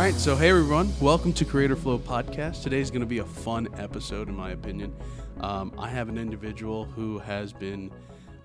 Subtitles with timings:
[0.00, 2.62] right, so hey everyone, welcome to Creator Flow Podcast.
[2.62, 4.96] Today is going to be a fun episode, in my opinion.
[5.40, 7.92] Um, I have an individual who has been,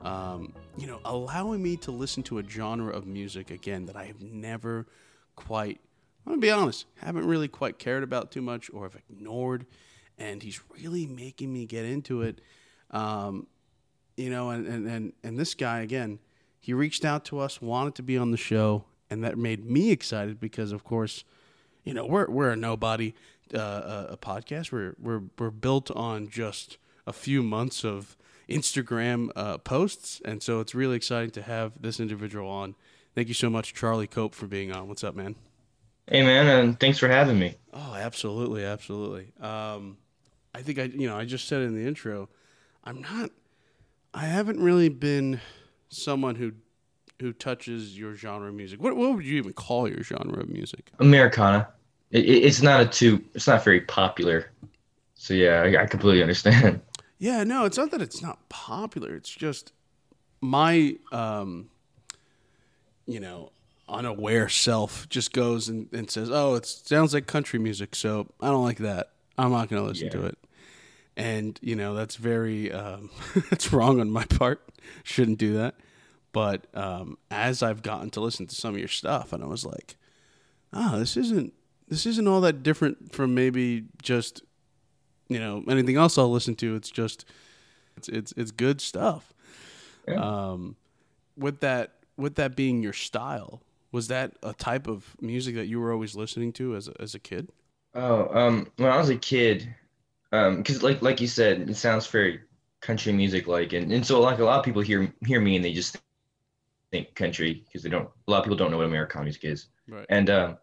[0.02, 4.04] um, you know, allowing me to listen to a genre of music again that I
[4.04, 4.86] have never
[5.38, 5.80] quite,
[6.26, 9.66] I'm going to be honest, haven't really quite cared about too much or have ignored.
[10.18, 12.42] And he's really making me get into it.
[12.92, 13.48] Um,
[14.18, 16.20] you know, and, and, and, and this guy, again,
[16.60, 19.92] he reached out to us, wanted to be on the show, and that made me
[19.92, 21.24] excited because, of course,
[21.86, 23.14] you know, we're we're a nobody
[23.54, 24.72] uh, a, a podcast.
[24.72, 28.18] We're we're we're built on just a few months of
[28.50, 32.76] Instagram uh, posts, and so it's really exciting to have this individual on.
[33.14, 34.90] Thank you so much, Charlie Cope, for being on.
[34.90, 35.36] What's up, man?
[36.08, 37.56] Hey, man, and thanks for having me.
[37.74, 39.32] Oh, absolutely, absolutely.
[39.40, 39.98] Um,
[40.54, 42.30] I think I, you know, I just said in the intro,
[42.84, 43.32] I'm not,
[44.14, 45.40] I haven't really been
[45.90, 46.54] someone who
[47.22, 48.82] who touches your genre of music.
[48.82, 50.92] What what would you even call your genre of music?
[51.00, 51.70] Americana.
[52.12, 53.24] It, it, it's not a too.
[53.34, 54.52] It's not very popular.
[55.16, 56.82] So yeah, I, I completely understand.
[57.18, 59.16] Yeah, no, it's not that it's not popular.
[59.16, 59.72] It's just
[60.42, 61.70] my, um,
[63.06, 63.52] you know,
[63.88, 68.48] unaware self just goes and, and says, "Oh, it sounds like country music, so I
[68.48, 69.12] don't like that.
[69.38, 70.12] I'm not going to listen Yeah.
[70.14, 70.38] to it."
[71.16, 73.10] And you know, that's very um,
[73.50, 74.62] that's wrong on my part.
[75.04, 75.76] Shouldn't do that.
[76.34, 79.66] But um, as I've gotten to listen to some of your stuff, and I was
[79.66, 79.96] like,
[80.74, 81.54] "Oh, this isn't
[81.88, 84.44] this isn't all that different from maybe just
[85.28, 86.76] you know anything else I'll listen to.
[86.76, 87.26] It's just
[87.98, 89.34] it's it's it's good stuff."
[90.08, 90.16] Yeah.
[90.16, 90.76] Um,
[91.38, 95.80] with that with that being your style, was that a type of music that you
[95.80, 97.50] were always listening to as a, as a kid?
[97.94, 99.74] Oh, um, when I was a kid,
[100.32, 102.42] um, because like like you said, it sounds very
[102.82, 105.66] country music like, and, and so like a lot of people hear hear me and
[105.66, 105.98] they just
[106.92, 108.10] think country because they don't.
[108.28, 109.68] A lot of people don't know what Americana music is.
[109.88, 110.06] Right.
[110.10, 110.58] And um,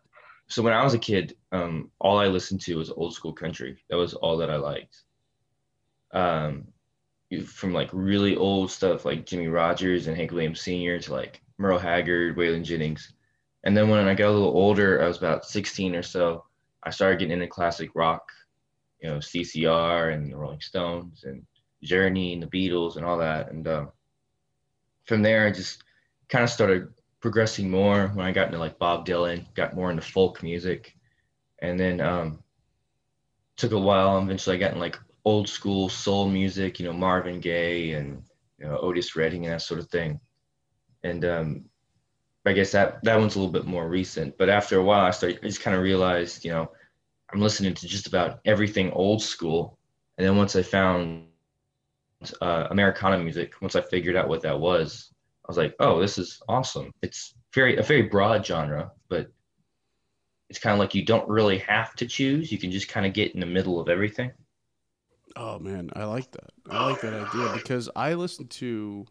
[0.49, 3.83] so when I was a kid, um, all I listened to was old school country.
[3.89, 5.03] That was all that I liked.
[6.13, 6.69] Um,
[7.47, 10.99] from like really old stuff like Jimmie Rodgers and Hank Williams Sr.
[10.99, 13.15] to like Merle Haggard, Waylon Jennings.
[13.65, 16.45] And then when I got a little older, I was about 16 or so,
[16.83, 18.29] I started getting into classic rock,
[19.01, 21.47] you know, CCR and the Rolling Stones and
[21.83, 23.51] Journey and the Beatles and all that.
[23.51, 23.87] And uh,
[25.05, 25.83] from there, I just
[26.29, 26.89] kind of started
[27.23, 30.97] progressing more when I got into like Bob Dylan, got more into folk music.
[31.61, 32.43] And then um,
[33.57, 34.19] took a while.
[34.19, 38.25] Eventually, I got in like old school soul music, you know, Marvin Gaye and
[38.59, 40.21] you know, Otis Redding and that sort of thing.
[41.05, 41.65] And um,
[42.45, 44.37] I guess that that one's a little bit more recent.
[44.37, 46.73] But after a while, I started I just kind of realized, you know,
[47.33, 49.79] I'm listening to just about everything old school.
[50.19, 51.27] And then once I found
[52.41, 55.13] uh, Americana music, once I figured out what that was,
[55.53, 56.91] was like, oh, this is awesome.
[57.03, 59.29] It's very a very broad genre, but
[60.49, 62.51] it's kind of like you don't really have to choose.
[62.51, 64.33] You can just kind of get in the middle of everything.
[65.37, 66.51] Oh man, I like that.
[66.71, 69.07] I like that idea because I listen to.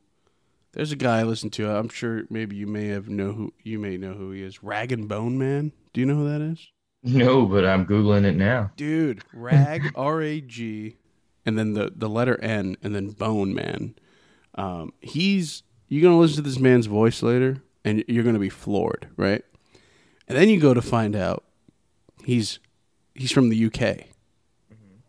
[0.73, 1.69] There's a guy I listen to.
[1.69, 4.63] I'm sure maybe you may have know who you may know who he is.
[4.63, 5.71] Rag and Bone Man.
[5.93, 6.67] Do you know who that is?
[7.03, 8.71] No, but I'm googling it now.
[8.75, 10.97] Dude, Rag R A G,
[11.45, 13.95] and then the the letter N, and then Bone Man.
[14.55, 19.09] Um, he's you're gonna listen to this man's voice later, and you're gonna be floored,
[19.17, 19.43] right?
[20.25, 21.43] And then you go to find out
[22.23, 22.59] he's
[23.13, 24.05] he's from the UK,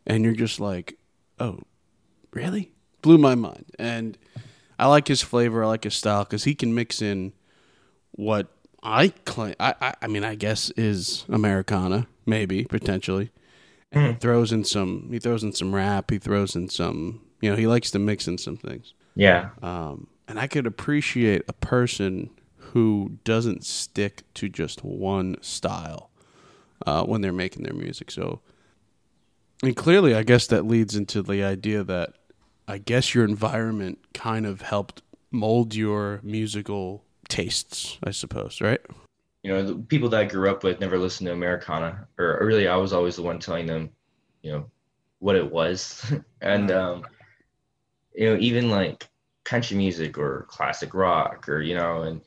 [0.09, 0.99] and you're just like,
[1.39, 1.61] oh,
[2.33, 2.73] really?
[3.01, 3.67] Blew my mind.
[3.79, 4.19] And
[4.77, 5.63] I like his flavor.
[5.63, 7.33] I like his style because he can mix in
[8.11, 8.49] what
[8.83, 9.55] I claim.
[9.61, 13.31] I, I I mean, I guess is Americana, maybe potentially.
[13.93, 15.11] And he throws in some.
[15.13, 16.11] He throws in some rap.
[16.11, 17.21] He throws in some.
[17.41, 18.95] You know, he likes to mix in some things.
[19.15, 19.51] Yeah.
[19.63, 26.09] Um, and I could appreciate a person who doesn't stick to just one style
[26.87, 28.11] uh, when they're making their music.
[28.11, 28.41] So,
[29.63, 32.15] and clearly, I guess that leads into the idea that
[32.67, 38.81] I guess your environment kind of helped mold your musical tastes, I suppose, right?
[39.43, 42.47] You know, the people that I grew up with never listened to Americana, or or
[42.47, 43.91] really, I was always the one telling them,
[44.41, 44.71] you know,
[45.19, 46.11] what it was.
[46.41, 47.05] and, um,
[48.15, 49.11] you know, even like
[49.45, 52.21] country music or classic rock or, you know, and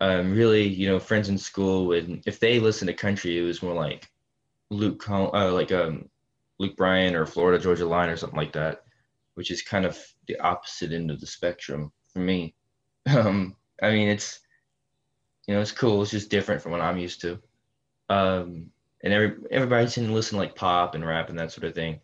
[0.00, 3.62] um, really, you know, friends in school would, if they listened to country, it was
[3.62, 4.10] more like
[4.70, 6.08] Luke, uh, like um,
[6.58, 8.82] Luke Bryan or Florida Georgia Line or something like that,
[9.34, 12.54] which is kind of the opposite end of the spectrum for me.
[13.08, 14.40] Um, I mean, it's
[15.46, 16.02] you know, it's cool.
[16.02, 17.38] It's just different from what I'm used to.
[18.08, 18.70] Um,
[19.02, 21.74] and every everybody tend to listen to like pop and rap and that sort of
[21.74, 22.00] thing,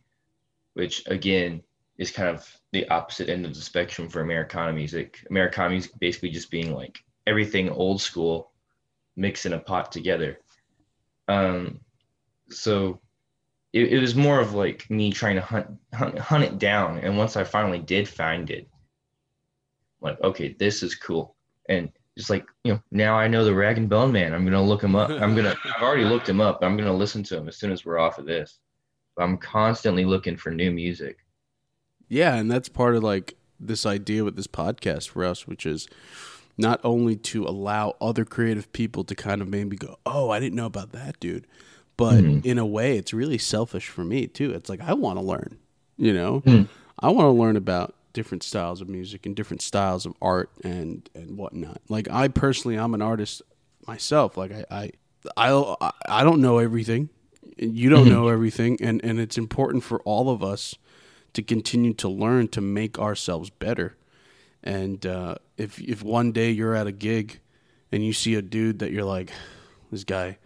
[0.74, 1.62] which again
[1.98, 5.24] is kind of the opposite end of the spectrum for Americana music.
[5.30, 8.50] Americana music basically just being like everything old school
[9.16, 10.38] mixed in a pot together.
[11.28, 11.80] Um,
[12.50, 13.00] so
[13.72, 16.98] it, it was more of like me trying to hunt, hunt hunt it down.
[16.98, 18.68] And once I finally did find it,
[20.00, 21.36] like okay, this is cool.
[21.68, 24.34] And just like you know, now I know the Rag and Bone Man.
[24.34, 25.10] I'm gonna look him up.
[25.22, 25.56] I'm gonna.
[25.64, 26.60] I've already looked him up.
[26.62, 28.58] I'm gonna listen to him as soon as we're off of this.
[29.18, 31.18] I'm constantly looking for new music.
[32.12, 35.88] Yeah, and that's part of like this idea with this podcast for us, which is
[36.58, 40.54] not only to allow other creative people to kind of maybe go, "Oh, I didn't
[40.54, 41.46] know about that, dude,"
[41.96, 42.46] but mm-hmm.
[42.46, 44.50] in a way, it's really selfish for me too.
[44.50, 45.56] It's like I want to learn,
[45.96, 46.68] you know, mm.
[46.98, 51.08] I want to learn about different styles of music and different styles of art and
[51.14, 51.80] and whatnot.
[51.88, 53.40] Like I personally, I'm an artist
[53.86, 54.36] myself.
[54.36, 54.90] Like I I
[55.80, 57.08] I, I don't know everything.
[57.56, 58.12] You don't mm-hmm.
[58.12, 60.76] know everything, and and it's important for all of us
[61.34, 63.96] to continue to learn to make ourselves better.
[64.62, 67.40] And uh, if if one day you're at a gig
[67.90, 69.30] and you see a dude that you're like,
[69.90, 70.38] this guy,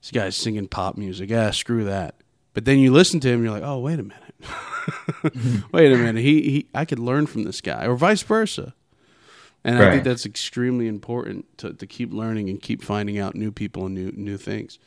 [0.00, 2.16] this guy's singing pop music, yeah, screw that.
[2.54, 4.32] But then you listen to him, you're like, oh, wait a minute
[5.72, 6.22] Wait a minute.
[6.22, 8.74] He, he I could learn from this guy, or vice versa.
[9.64, 9.88] And right.
[9.88, 13.86] I think that's extremely important to, to keep learning and keep finding out new people
[13.86, 14.78] and new new things.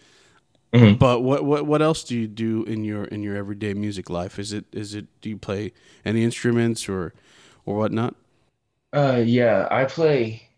[0.75, 0.97] Mm-hmm.
[0.97, 4.37] But what, what what else do you do in your in your everyday music life?
[4.39, 5.73] Is it is it do you play
[6.03, 7.13] any instruments or
[7.65, 8.15] or whatnot?
[8.93, 10.49] Uh, yeah, I play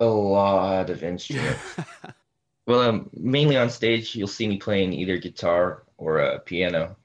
[0.00, 1.76] a lot of instruments.
[2.66, 6.96] well, um, mainly on stage, you'll see me playing either guitar or a piano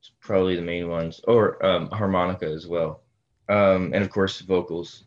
[0.00, 3.02] It's probably the main ones, or um, harmonica as well,
[3.48, 5.04] um, and of course vocals.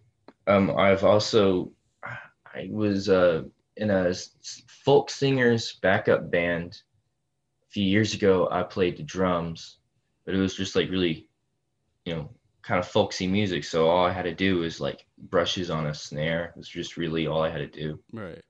[0.47, 1.71] Um, I've also
[2.03, 3.43] I was uh,
[3.77, 4.13] in a
[4.83, 6.81] folk singers backup band
[7.63, 8.47] a few years ago.
[8.51, 9.77] I played the drums,
[10.25, 11.27] but it was just like really,
[12.05, 12.29] you know,
[12.61, 13.63] kind of folksy music.
[13.63, 16.45] So all I had to do was like brushes on a snare.
[16.45, 17.99] It was just really all I had to do.
[18.11, 18.41] Right.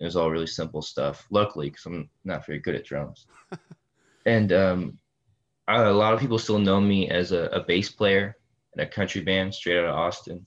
[0.00, 1.26] It was all really simple stuff.
[1.30, 3.26] Luckily, because I'm not very good at drums.
[4.26, 4.98] and um,
[5.68, 8.36] a lot of people still know me as a, a bass player
[8.74, 10.46] in a country band straight out of Austin.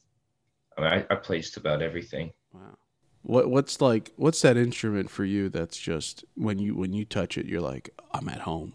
[0.77, 2.31] I mean, I, I just about everything.
[2.51, 2.77] Wow.
[3.23, 7.37] What what's like what's that instrument for you that's just when you when you touch
[7.37, 8.73] it you're like I'm at home.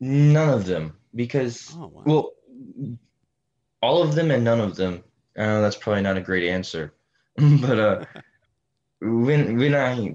[0.00, 2.02] None of them because oh, wow.
[2.04, 2.32] well
[3.82, 5.02] all of them and none of them.
[5.36, 6.92] I know that's probably not a great answer.
[7.36, 8.04] but uh
[9.00, 10.14] when when I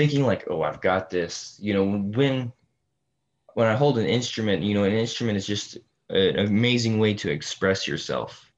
[0.00, 1.58] thinking like, oh, I've got this.
[1.60, 2.52] You know, when
[3.52, 5.76] when I hold an instrument, you know, an instrument is just
[6.08, 8.49] an amazing way to express yourself.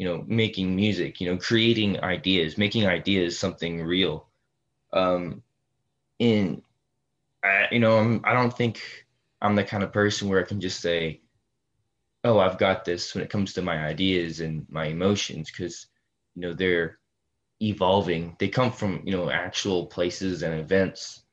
[0.00, 4.28] You know, making music, you know, creating ideas, making ideas something real.
[4.94, 5.42] Um,
[6.18, 6.62] in,
[7.44, 9.06] I, you know, I'm, I don't think
[9.42, 11.22] I'm the kind of person where I can just say,
[12.24, 15.86] oh, I've got this when it comes to my ideas and my emotions, because,
[16.34, 16.98] you know, they're
[17.62, 18.36] evolving.
[18.38, 21.24] They come from, you know, actual places and events.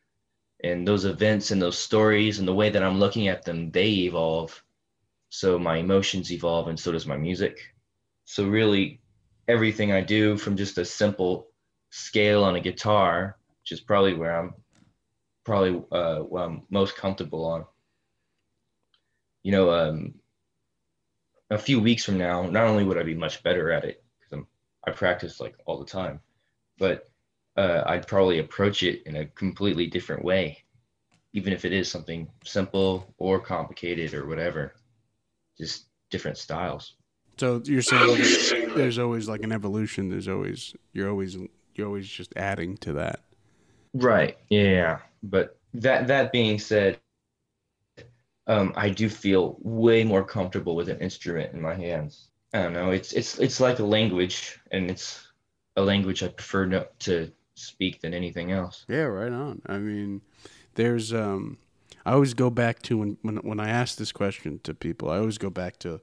[0.63, 3.89] And those events and those stories and the way that I'm looking at them, they
[4.07, 4.63] evolve.
[5.29, 7.59] So my emotions evolve and so does my music.
[8.29, 8.99] So really
[9.47, 11.47] everything I do from just a simple
[11.91, 14.53] scale on a guitar, which is probably where I'm
[15.45, 17.65] probably uh, what I'm most comfortable on.
[19.43, 20.15] You know, um,
[21.49, 24.33] a few weeks from now, not only would I be much better at it, because
[24.33, 24.47] I'm
[24.85, 26.19] I practice like all the time,
[26.77, 27.09] but
[27.55, 30.65] uh, I'd probably approach it in a completely different way,
[31.31, 34.73] even if it is something simple or complicated or whatever,
[35.57, 36.96] just different styles.
[37.37, 40.09] So you're saying there's always like an evolution.
[40.09, 41.37] There's always you're always
[41.75, 43.21] you're always just adding to that.
[43.93, 44.37] Right.
[44.49, 44.99] Yeah.
[45.23, 46.99] But that that being said,
[48.47, 52.29] um, I do feel way more comfortable with an instrument in my hands.
[52.53, 52.91] I don't know.
[52.91, 55.27] It's it's it's like a language, and it's
[55.75, 58.85] a language I prefer no, to speak than anything else.
[58.87, 59.61] Yeah, right on.
[59.65, 60.21] I mean,
[60.75, 61.57] there's um,
[62.05, 65.09] I always go back to when when when I ask this question to people.
[65.09, 65.99] I always go back to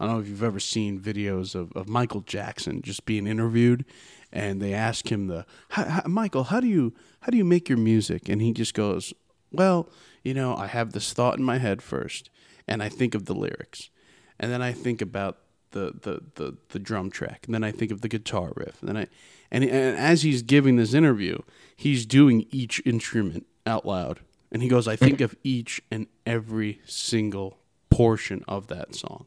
[0.00, 3.84] I don't know if you've ever seen videos of, of Michael Jackson just being interviewed,
[4.32, 7.78] and they ask him the how, Michael, how do you how do you make your
[7.78, 8.28] music?
[8.28, 9.12] And he just goes,
[9.52, 9.90] well,
[10.24, 12.30] you know, I have this thought in my head first,
[12.66, 13.90] and I think of the lyrics,
[14.38, 15.38] and then I think about
[15.72, 18.88] the, the, the, the drum track, and then I think of the guitar riff, and
[18.88, 19.06] then I,
[19.50, 21.38] and, and as he's giving this interview,
[21.76, 26.80] he's doing each instrument out loud, and he goes, "I think of each and every
[26.86, 27.58] single
[27.90, 29.26] portion of that song,"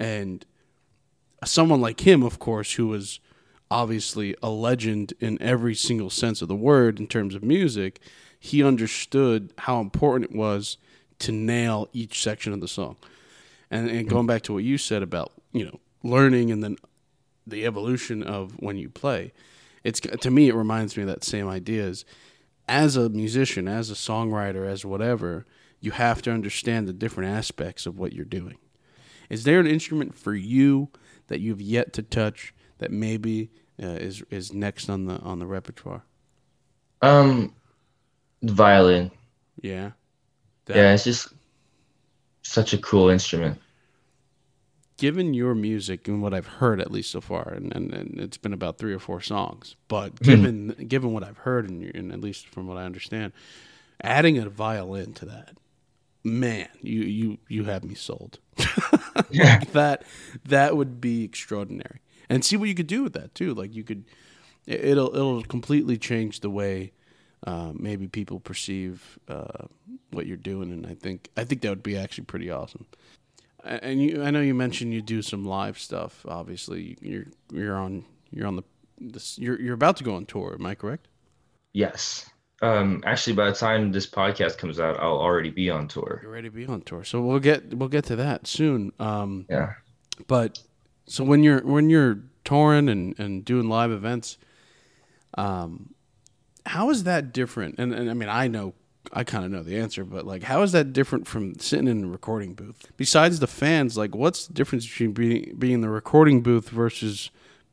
[0.00, 0.44] and
[1.44, 3.20] someone like him, of course, who was
[3.70, 8.00] obviously a legend in every single sense of the word in terms of music,
[8.40, 10.76] he understood how important it was
[11.20, 12.96] to nail each section of the song.
[13.70, 16.76] And, and going back to what you said about you know learning and then
[17.46, 19.32] the evolution of when you play
[19.84, 22.04] it's to me it reminds me of that same idea is
[22.70, 25.44] as a musician, as a songwriter, as whatever,
[25.80, 28.58] you have to understand the different aspects of what you're doing.
[29.30, 30.88] Is there an instrument for you
[31.28, 33.50] that you've yet to touch that maybe
[33.82, 36.02] uh, is is next on the on the repertoire?
[37.00, 37.54] Um,
[38.42, 39.10] violin.
[39.62, 39.92] Yeah.
[40.66, 41.28] That, yeah, it's just
[42.42, 43.58] such a cool instrument.
[44.98, 48.36] Given your music and what I've heard at least so far, and, and, and it's
[48.36, 50.24] been about three or four songs, but hmm.
[50.24, 53.32] given given what I've heard and, and at least from what I understand,
[54.02, 55.56] adding a violin to that,
[56.24, 58.38] man, you you you have me sold.
[59.30, 59.60] yeah.
[59.72, 60.04] that
[60.44, 62.00] that would be extraordinary.
[62.28, 63.54] And see what you could do with that too.
[63.54, 64.04] Like you could,
[64.66, 66.92] it'll it'll completely change the way
[67.46, 69.66] uh, maybe people perceive uh,
[70.10, 72.86] what you're doing, and I think I think that would be actually pretty awesome.
[73.64, 76.24] And you, I know you mentioned you do some live stuff.
[76.28, 78.62] Obviously, you're you're on you're on the
[78.98, 80.56] this, you're you're about to go on tour.
[80.58, 81.08] Am I correct?
[81.72, 82.28] Yes.
[82.62, 86.20] Um, actually, by the time this podcast comes out, I'll already be on tour.
[86.22, 88.92] You're ready to be on tour, so we'll get we'll get to that soon.
[88.98, 89.74] Um, yeah.
[90.26, 90.60] But
[91.06, 94.36] so when you're when you're touring and, and doing live events,
[95.38, 95.94] um,
[96.66, 97.78] how is that different?
[97.78, 98.74] And, and I mean, I know
[99.12, 102.04] I kind of know the answer, but like, how is that different from sitting in
[102.04, 102.92] a recording booth?
[102.96, 107.30] Besides the fans, like, what's the difference between being being in the recording booth versus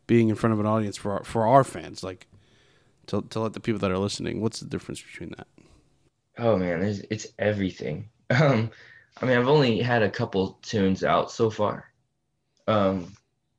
[0.07, 2.03] being in front of an audience for our, for our fans?
[2.03, 2.27] Like,
[3.07, 5.47] to to let the people that are listening, what's the difference between that?
[6.37, 8.09] Oh man, it's, everything.
[8.29, 8.71] Um,
[9.21, 11.85] I mean, I've only had a couple tunes out so far.
[12.67, 13.13] Um,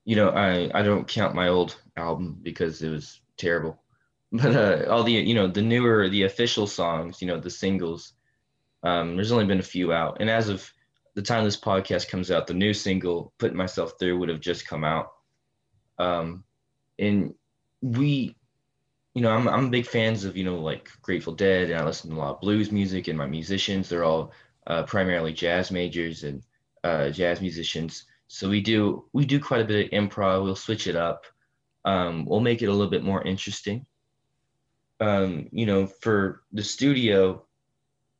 [0.04, 3.82] you know, I I don't count my old album because it was terrible.
[4.30, 8.12] But uh, all the you know the newer the official songs, you know, the singles.
[8.82, 10.70] Um, there's only been a few out, and as of
[11.14, 14.68] the time this podcast comes out, the new single "Putting Myself Through" would have just
[14.68, 15.08] come out.
[15.98, 16.44] Um,
[16.98, 17.32] and
[17.80, 18.36] we
[19.18, 22.08] you know, I'm I'm big fans of you know like Grateful Dead, and I listen
[22.10, 24.30] to a lot of blues music, and my musicians they're all
[24.68, 26.40] uh, primarily jazz majors and
[26.84, 28.04] uh, jazz musicians.
[28.28, 30.44] So we do we do quite a bit of improv.
[30.44, 31.24] We'll switch it up.
[31.84, 33.86] Um, we'll make it a little bit more interesting.
[35.00, 37.44] Um, you know, for the studio,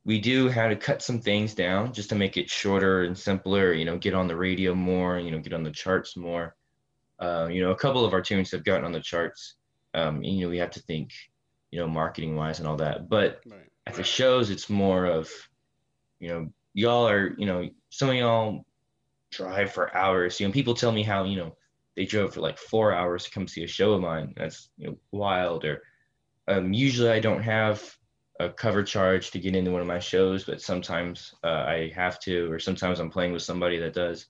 [0.03, 3.71] we do have to cut some things down just to make it shorter and simpler.
[3.71, 5.17] You know, get on the radio more.
[5.17, 6.57] You know, get on the charts more.
[7.19, 9.55] Uh, you know, a couple of our tunes have gotten on the charts
[9.93, 11.11] um, you know, we have to think,
[11.71, 13.09] you know, marketing wise and all that.
[13.09, 13.69] But right.
[13.85, 15.29] at the shows, it's more of,
[16.19, 18.65] you know, y'all are, you know, some of y'all
[19.31, 20.39] drive for hours.
[20.39, 21.55] You know, people tell me how, you know,
[21.99, 24.33] they drove for like four hours to come see a show of mine.
[24.37, 25.65] That's you know wild.
[25.65, 25.83] Or
[26.47, 27.83] um, usually I don't have
[28.39, 32.17] a cover charge to get into one of my shows, but sometimes uh, I have
[32.21, 34.27] to, or sometimes I'm playing with somebody that does,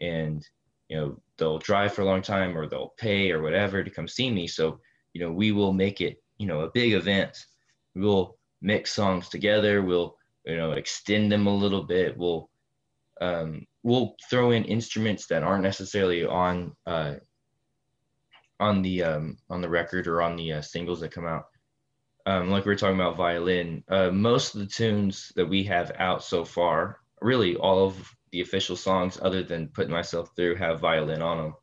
[0.00, 0.46] and
[0.88, 4.06] you know they'll drive for a long time or they'll pay or whatever to come
[4.06, 4.46] see me.
[4.46, 4.78] So
[5.12, 7.46] you know, we will make it, you know, a big event.
[7.94, 9.82] We'll mix songs together.
[9.82, 12.16] We'll, you know, extend them a little bit.
[12.16, 12.48] We'll,
[13.20, 17.14] um, we'll throw in instruments that aren't necessarily on, uh,
[18.58, 21.46] on the, um, on the record or on the uh, singles that come out.
[22.26, 25.92] Um, like we were talking about violin, uh, most of the tunes that we have
[25.98, 30.80] out so far, really all of the official songs, other than putting myself through, have
[30.80, 31.54] violin on them.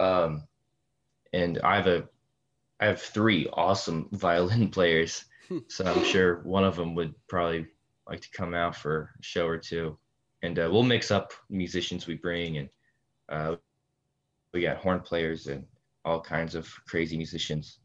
[0.00, 0.48] Um,
[1.32, 2.08] and I have a
[2.80, 5.24] I have three awesome violin players,
[5.68, 7.66] so I'm sure one of them would probably
[8.08, 9.98] like to come out for a show or two,
[10.42, 12.68] and uh, we'll mix up musicians we bring, and
[13.28, 13.56] uh,
[14.52, 15.64] we got horn players and
[16.04, 17.80] all kinds of crazy musicians,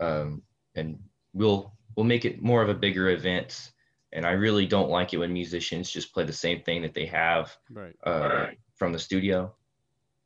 [0.00, 0.42] um,
[0.74, 0.98] and
[1.32, 3.72] we'll we'll make it more of a bigger event.
[4.14, 7.06] And I really don't like it when musicians just play the same thing that they
[7.06, 7.96] have right.
[8.06, 8.58] Uh, right.
[8.74, 9.54] from the studio.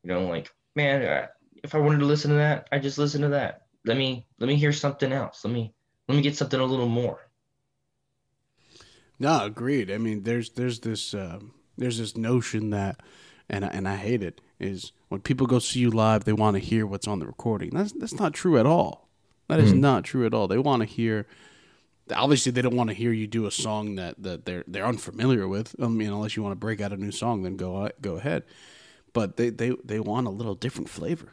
[0.02, 1.28] You know, like man,
[1.66, 3.66] if I wanted to listen to that, I just listen to that.
[3.84, 5.44] Let me let me hear something else.
[5.44, 5.74] Let me
[6.08, 7.28] let me get something a little more.
[9.18, 9.90] No, agreed.
[9.90, 11.40] I mean, there's there's this uh,
[11.76, 13.00] there's this notion that,
[13.50, 16.54] and I, and I hate it is when people go see you live, they want
[16.54, 17.70] to hear what's on the recording.
[17.70, 19.08] That's that's not true at all.
[19.48, 19.80] That is mm-hmm.
[19.80, 20.48] not true at all.
[20.48, 21.26] They want to hear.
[22.14, 25.48] Obviously, they don't want to hear you do a song that, that they're they're unfamiliar
[25.48, 25.74] with.
[25.82, 28.44] I mean, unless you want to break out a new song, then go go ahead.
[29.12, 31.32] But they, they, they want a little different flavor.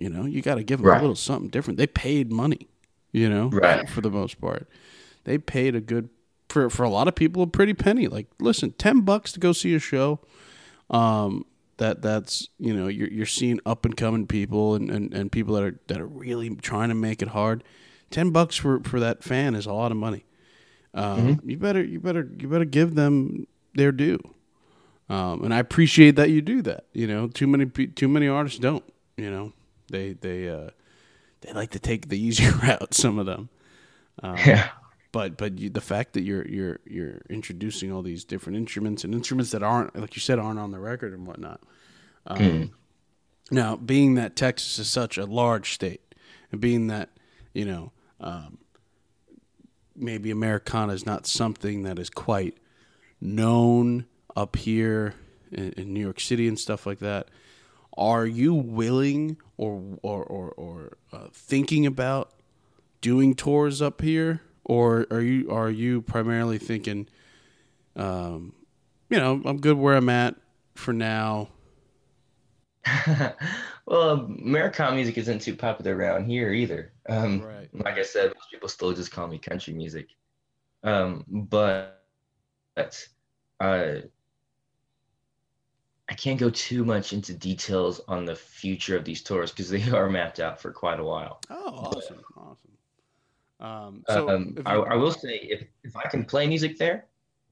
[0.00, 0.98] You know, you got to give them right.
[0.98, 1.76] a little something different.
[1.76, 2.68] They paid money,
[3.12, 3.88] you know, right.
[3.88, 4.66] for the most part.
[5.24, 6.08] They paid a good
[6.48, 8.08] for for a lot of people a pretty penny.
[8.08, 10.20] Like, listen, ten bucks to go see a show.
[10.88, 11.44] Um,
[11.76, 15.54] that that's you know you're you're seeing up and coming people and, and, and people
[15.54, 17.64] that are that are really trying to make it hard.
[18.10, 20.24] Ten bucks for, for that fan is a lot of money.
[20.94, 21.50] Um, mm-hmm.
[21.50, 24.18] You better you better you better give them their due.
[25.08, 26.84] Um, and I appreciate that you do that.
[26.92, 28.84] You know, too many too many artists don't.
[29.16, 29.52] You know,
[29.90, 30.70] they they uh,
[31.42, 32.94] they like to take the easier route.
[32.94, 33.48] Some of them.
[34.22, 34.68] Um, Yeah.
[35.12, 39.14] but but you, the fact that you're you're you're introducing all these different instruments and
[39.14, 41.60] instruments that aren't like you said aren't on the record and whatnot.
[42.26, 42.70] Um, Mm.
[43.52, 46.14] Now, being that Texas is such a large state,
[46.52, 47.08] and being that
[47.52, 48.58] you know um,
[49.96, 52.56] maybe Americana is not something that is quite
[53.20, 54.06] known
[54.36, 55.14] up here
[55.50, 57.28] in, in New York City and stuff like that.
[57.96, 62.32] Are you willing or or or, or uh, thinking about
[63.00, 67.08] doing tours up here, or are you are you primarily thinking,
[67.96, 68.54] um,
[69.08, 70.36] you know, I'm good where I'm at
[70.74, 71.48] for now.
[73.86, 76.92] well, Americana music isn't too popular around here either.
[77.08, 77.68] Um, Right.
[77.72, 80.08] Like I said, most people still just call me country music.
[80.82, 82.02] Um, but
[83.60, 83.94] uh,
[86.10, 89.88] I can't go too much into details on the future of these tours because they
[89.92, 91.40] are mapped out for quite a while.
[91.48, 92.70] Oh, awesome, awesome.
[93.60, 97.06] Um, so um, I, I will say if, if I can play music there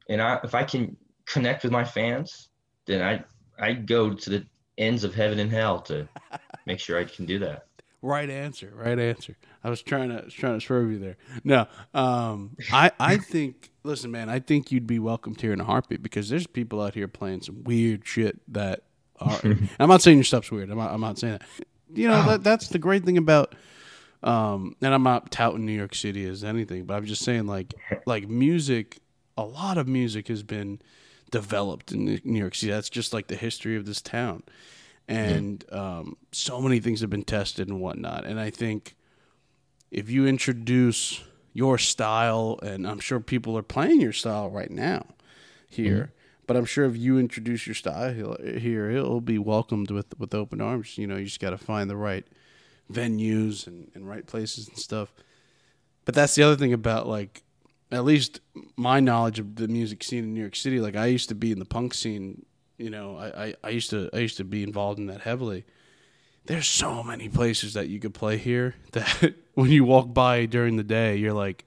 [0.09, 0.97] and I, if I can
[1.27, 2.49] connect with my fans,
[2.87, 3.23] then I
[3.63, 4.45] I go to the
[4.79, 6.09] ends of heaven and hell to
[6.67, 7.68] make sure I can do that.
[8.01, 8.73] Right answer.
[8.75, 9.37] Right answer.
[9.65, 11.17] I was trying to was trying to swerve you there.
[11.43, 13.71] No, um, I I think.
[13.83, 14.29] Listen, man.
[14.29, 17.43] I think you'd be welcomed here in a heartbeat because there's people out here playing
[17.43, 18.83] some weird shit that
[19.19, 19.41] are.
[19.81, 20.71] I'm not saying your stuff's weird.
[20.71, 21.67] I'm not, I'm not saying that.
[21.93, 23.55] You know that that's the great thing about.
[24.23, 27.75] Um, and I'm not touting New York City as anything, but I'm just saying like
[28.07, 28.99] like music.
[29.37, 30.81] A lot of music has been
[31.31, 32.73] developed in New York City.
[32.73, 34.43] That's just like the history of this town
[35.09, 38.25] and um, so many things have been tested and whatnot.
[38.27, 38.95] And I think
[39.91, 41.23] if you introduce
[41.55, 45.07] your style, and I'm sure people are playing your style right now
[45.69, 46.13] here,
[46.47, 50.35] but I'm sure if you introduce your style he- here, it'll be welcomed with with
[50.35, 50.99] open arms.
[50.99, 52.27] You know, you just got to find the right
[52.93, 55.13] venues and, and right places and stuff.
[56.05, 57.43] But that's the other thing about like
[57.91, 58.41] at least
[58.77, 60.81] my knowledge of the music scene in New York City.
[60.81, 62.45] Like I used to be in the punk scene.
[62.79, 65.65] You know, I, I, I used to I used to be involved in that heavily.
[66.47, 70.77] There's so many places that you could play here that when you walk by during
[70.77, 71.67] the day, you're like,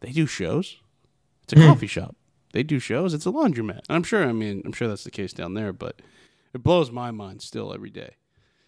[0.00, 0.76] they do shows.
[1.44, 2.16] It's a coffee shop.
[2.52, 3.14] They do shows.
[3.14, 3.80] It's a laundromat.
[3.88, 4.24] And I'm sure.
[4.24, 6.02] I mean, I'm sure that's the case down there, but
[6.52, 8.16] it blows my mind still every day.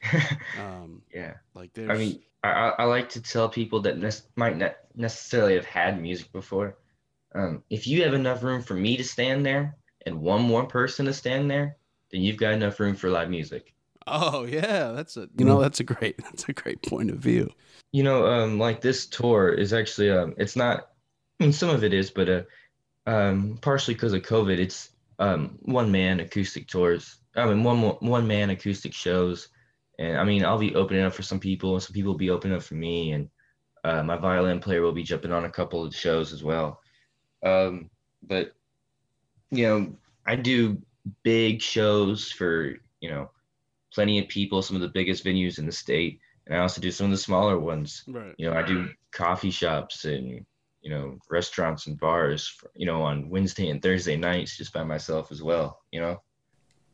[0.58, 1.34] Um, yeah.
[1.54, 4.76] like there's, I mean, I, I I like to tell people that ne- might not
[4.96, 6.76] necessarily have had music before.
[7.34, 11.06] Um, if you have enough room for me to stand there and one more person
[11.06, 11.76] to stand there,
[12.10, 13.74] then you've got enough room for live music.
[14.06, 17.50] oh yeah, that's a you know that's a great that's a great point of view.
[17.92, 20.88] You know, um, like this tour is actually, um, it's not.
[21.40, 22.42] I mean, some of it is, but uh,
[23.06, 27.16] um, partially because of COVID, it's um, one man acoustic tours.
[27.36, 29.48] I mean, one one man acoustic shows,
[29.98, 32.30] and I mean, I'll be opening up for some people, and some people will be
[32.30, 33.30] opening up for me, and
[33.84, 36.80] uh, my violin player will be jumping on a couple of shows as well.
[37.42, 37.90] Um,
[38.22, 38.52] but
[39.52, 39.92] you know,
[40.26, 40.80] I do
[41.22, 43.30] big shows for you know
[43.94, 46.90] plenty of people, some of the biggest venues in the state, and I also do
[46.90, 48.02] some of the smaller ones.
[48.08, 48.34] Right.
[48.38, 50.44] You know, I do coffee shops and
[50.80, 52.56] you know restaurants and bars.
[52.74, 55.80] You know, on Wednesday and Thursday nights, just by myself as well.
[55.92, 56.22] You know.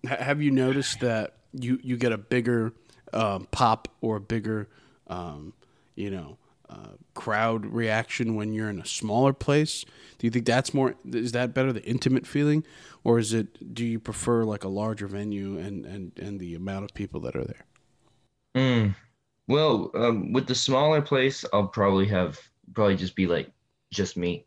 [0.05, 2.73] Have you noticed that you you get a bigger
[3.13, 4.69] um, pop or a bigger,
[5.07, 5.53] um,
[5.95, 6.39] you know,
[6.69, 9.85] uh, crowd reaction when you're in a smaller place?
[10.19, 10.95] Do you think that's more?
[11.05, 12.65] Is that better, the intimate feeling,
[13.05, 13.75] or is it?
[13.75, 17.37] Do you prefer like a larger venue and and and the amount of people that
[17.37, 17.65] are there?
[18.57, 18.95] Mm.
[19.47, 22.39] Well, um, with the smaller place, I'll probably have
[22.75, 23.51] probably just be like
[23.93, 24.45] just me.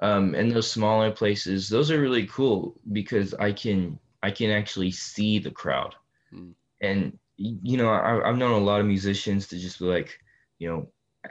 [0.00, 4.90] Um, and those smaller places, those are really cool because I can I can actually
[4.90, 5.94] see the crowd.
[6.30, 6.50] Hmm.
[6.80, 10.18] And you know, I, I've known a lot of musicians to just be like,
[10.58, 10.88] you know,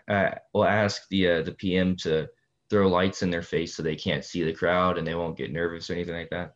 [0.08, 2.28] uh, will ask the uh, the PM to
[2.70, 5.52] throw lights in their face so they can't see the crowd and they won't get
[5.52, 6.54] nervous or anything like that.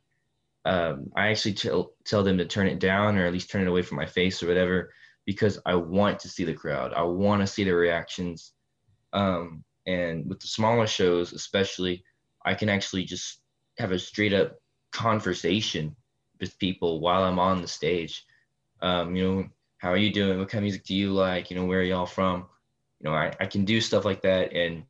[0.64, 3.68] Um, I actually tell tell them to turn it down or at least turn it
[3.68, 4.92] away from my face or whatever
[5.26, 6.94] because I want to see the crowd.
[6.94, 8.54] I want to see the reactions.
[9.14, 12.04] Um, and with the smaller shows, especially,
[12.46, 13.42] I can actually just
[13.78, 14.56] have a straight up
[14.92, 15.96] conversation
[16.40, 18.26] with people while I'm on the stage.
[18.82, 20.40] Um, you know, how are you doing?
[20.40, 21.50] What kind of music do you like?
[21.50, 22.46] You know, where are y'all from?
[23.02, 24.84] You know, I, I can do stuff like that and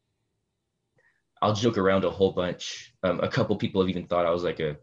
[1.41, 2.93] I'll joke around a whole bunch.
[3.03, 4.77] Um, a couple people have even thought I was like a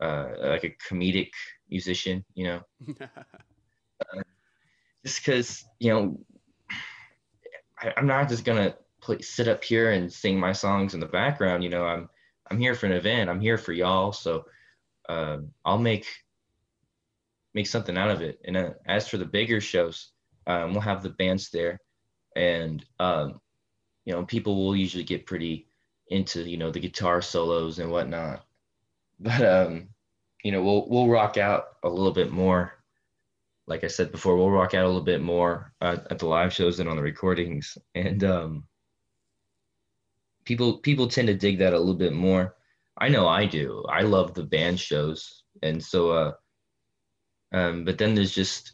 [0.00, 1.30] uh, like a comedic
[1.70, 2.60] musician, you know,
[5.04, 6.20] just because you know
[7.80, 11.06] I, I'm not just gonna play, sit up here and sing my songs in the
[11.06, 11.62] background.
[11.62, 12.08] You know, I'm
[12.50, 13.30] I'm here for an event.
[13.30, 14.44] I'm here for y'all, so
[15.08, 16.06] um, I'll make
[17.54, 18.40] make something out of it.
[18.44, 20.10] And uh, as for the bigger shows,
[20.46, 21.80] um, we'll have the bands there.
[22.36, 23.40] And um,
[24.04, 25.66] you know people will usually get pretty
[26.08, 28.44] into you know the guitar solos and whatnot.
[29.20, 29.88] But um
[30.42, 32.72] you know we'll we'll rock out a little bit more.
[33.68, 36.52] Like i said before we'll rock out a little bit more uh, at the live
[36.52, 37.78] shows than on the recordings.
[37.94, 38.64] And um
[40.44, 42.56] people people tend to dig that a little bit more.
[42.98, 43.84] I know i do.
[43.88, 45.44] I love the band shows.
[45.62, 46.32] And so uh
[47.52, 48.72] um but then there's just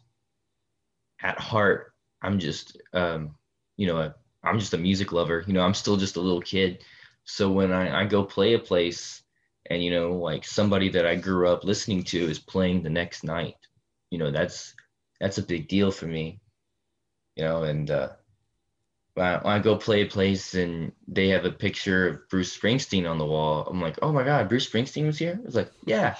[1.21, 1.93] at heart
[2.23, 3.35] i'm just um
[3.79, 4.13] you know
[4.45, 6.85] i'm just a music lover you know i'm still just a little kid
[7.31, 9.23] so when I, I go play a place
[9.67, 13.23] and, you know, like somebody that I grew up listening to is playing the next
[13.23, 13.57] night,
[14.09, 14.75] you know, that's,
[15.21, 16.41] that's a big deal for me,
[17.37, 18.09] you know, and, uh,
[19.13, 23.09] when I, I go play a place and they have a picture of Bruce Springsteen
[23.09, 25.39] on the wall, I'm like, oh my God, Bruce Springsteen was here?
[25.45, 26.17] It's like, yeah,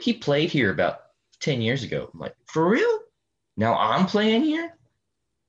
[0.00, 1.00] he played here about
[1.40, 2.08] 10 years ago.
[2.14, 3.00] I'm like, for real?
[3.56, 4.72] Now I'm playing here?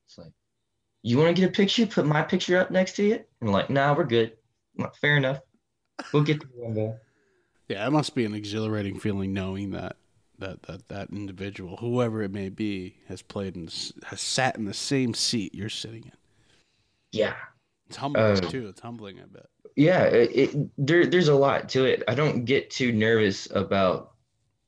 [0.08, 0.34] It's like,
[1.04, 1.86] you want to get a picture?
[1.86, 3.30] Put my picture up next to it?
[3.42, 4.34] And I'm like, nah, we're good.
[5.00, 5.40] Fair enough.
[6.12, 6.96] We'll get to one day.
[7.68, 9.98] Yeah, it must be an exhilarating feeling knowing that
[10.40, 13.70] that that that individual, whoever it may be, has played and
[14.06, 16.12] has sat in the same seat you're sitting in.
[17.12, 17.36] Yeah,
[17.88, 18.68] it's humbling uh, too.
[18.68, 19.46] It's humbling, I bet.
[19.76, 22.04] Yeah, it, it, there there's a lot to it.
[22.08, 24.14] I don't get too nervous about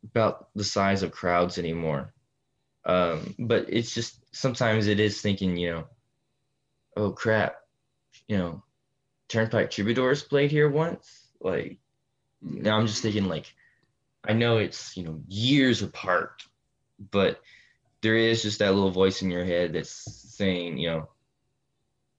[0.03, 2.13] about the size of crowds anymore.
[2.85, 5.83] Um, but it's just sometimes it is thinking, you know,
[6.95, 7.55] oh crap,
[8.27, 8.63] you know,
[9.27, 11.27] Turnpike Troubadours played here once.
[11.39, 11.79] Like
[12.41, 13.53] now I'm just thinking like
[14.27, 16.43] I know it's, you know, years apart,
[17.11, 17.41] but
[18.01, 21.09] there is just that little voice in your head that's saying, you know,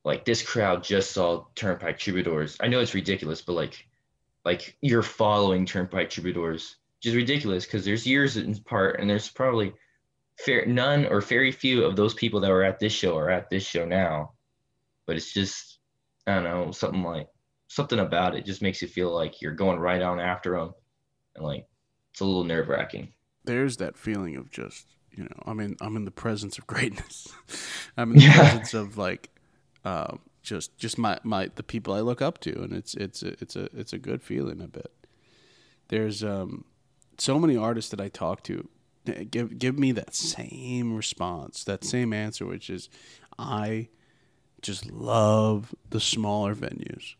[0.05, 2.57] like this crowd just saw Turnpike Troubadours.
[2.61, 3.87] I know it's ridiculous, but like
[4.45, 9.29] like you're following Turnpike Troubadours, which is ridiculous because there's years in part and there's
[9.29, 9.75] probably
[10.39, 13.51] fair none or very few of those people that were at this show are at
[13.51, 14.33] this show now.
[15.07, 15.79] But it's just
[16.27, 17.29] I don't know, something like
[17.69, 20.75] something about it just makes you feel like you're going right on after them,
[21.35, 21.67] and like
[22.13, 23.13] it's a little nerve wracking.
[23.45, 27.29] There's that feeling of just you know, I'm in I'm in the presence of greatness.
[27.97, 28.35] I'm in the yeah.
[28.35, 29.31] presence of like
[29.85, 33.29] uh, just just my my the people I look up to, and it's it's a,
[33.41, 34.61] it's a it's a good feeling.
[34.61, 34.93] a bit.
[35.89, 36.65] there's um
[37.19, 38.69] so many artists that I talk to
[39.31, 42.89] give give me that same response, that same answer, which is
[43.39, 43.89] I
[44.67, 47.15] just love the smaller venues.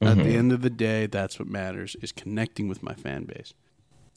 [0.00, 0.06] Mm-hmm.
[0.06, 0.38] At the mm-hmm.
[0.38, 3.52] end of the day, that's what matters is connecting with my fan base.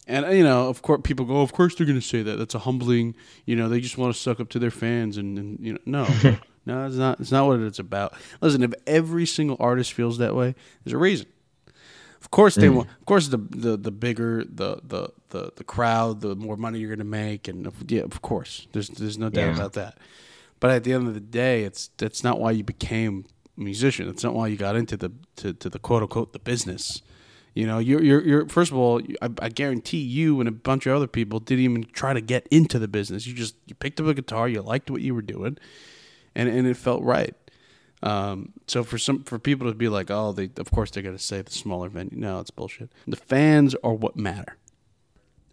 [0.07, 2.37] And you know, of course, people go, "Of course, they're going to say that.
[2.37, 5.37] That's a humbling." You know, they just want to suck up to their fans, and,
[5.37, 7.19] and you know, no, no, it's not.
[7.21, 8.13] It's not what it's about.
[8.41, 11.27] Listen, if every single artist feels that way, there's a reason.
[12.19, 12.75] Of course, they mm.
[12.75, 12.89] want.
[12.99, 16.89] Of course, the, the the bigger the the the the crowd, the more money you're
[16.89, 19.55] going to make, and yeah, of course, there's there's no doubt yeah.
[19.55, 19.97] about that.
[20.63, 23.25] But at the end of the day, it's that's not why you became
[23.57, 24.07] a musician.
[24.07, 27.01] That's not why you got into the to, to the quote unquote the business.
[27.53, 30.85] You know, you're you're, you're first of all, I, I, guarantee you and a bunch
[30.85, 33.27] of other people didn't even try to get into the business.
[33.27, 35.57] You just you picked up a guitar, you liked what you were doing,
[36.33, 37.35] and and it felt right.
[38.01, 41.19] Um, so for some for people to be like, oh, they of course they're gonna
[41.19, 42.15] say the smaller venue.
[42.15, 42.89] No, it's bullshit.
[43.05, 44.55] The fans are what matter.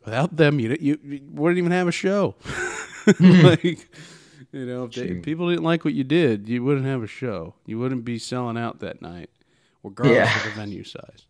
[0.05, 2.37] Without them, you you, you wouldn't even have a show.
[3.18, 3.88] like
[4.53, 7.07] you know, if, they, if, people didn't like what you did, you wouldn't have a
[7.07, 7.55] show.
[7.67, 9.31] You wouldn't be selling out that night,
[9.83, 10.37] regardless yeah.
[10.37, 11.27] of the venue size.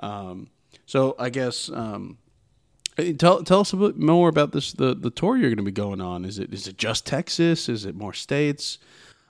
[0.00, 0.48] Um,
[0.86, 2.18] so I guess um,
[3.18, 5.70] tell tell us a bit more about this the the tour you're going to be
[5.70, 6.24] going on.
[6.24, 7.68] Is it is it just Texas?
[7.68, 8.78] Is it more states?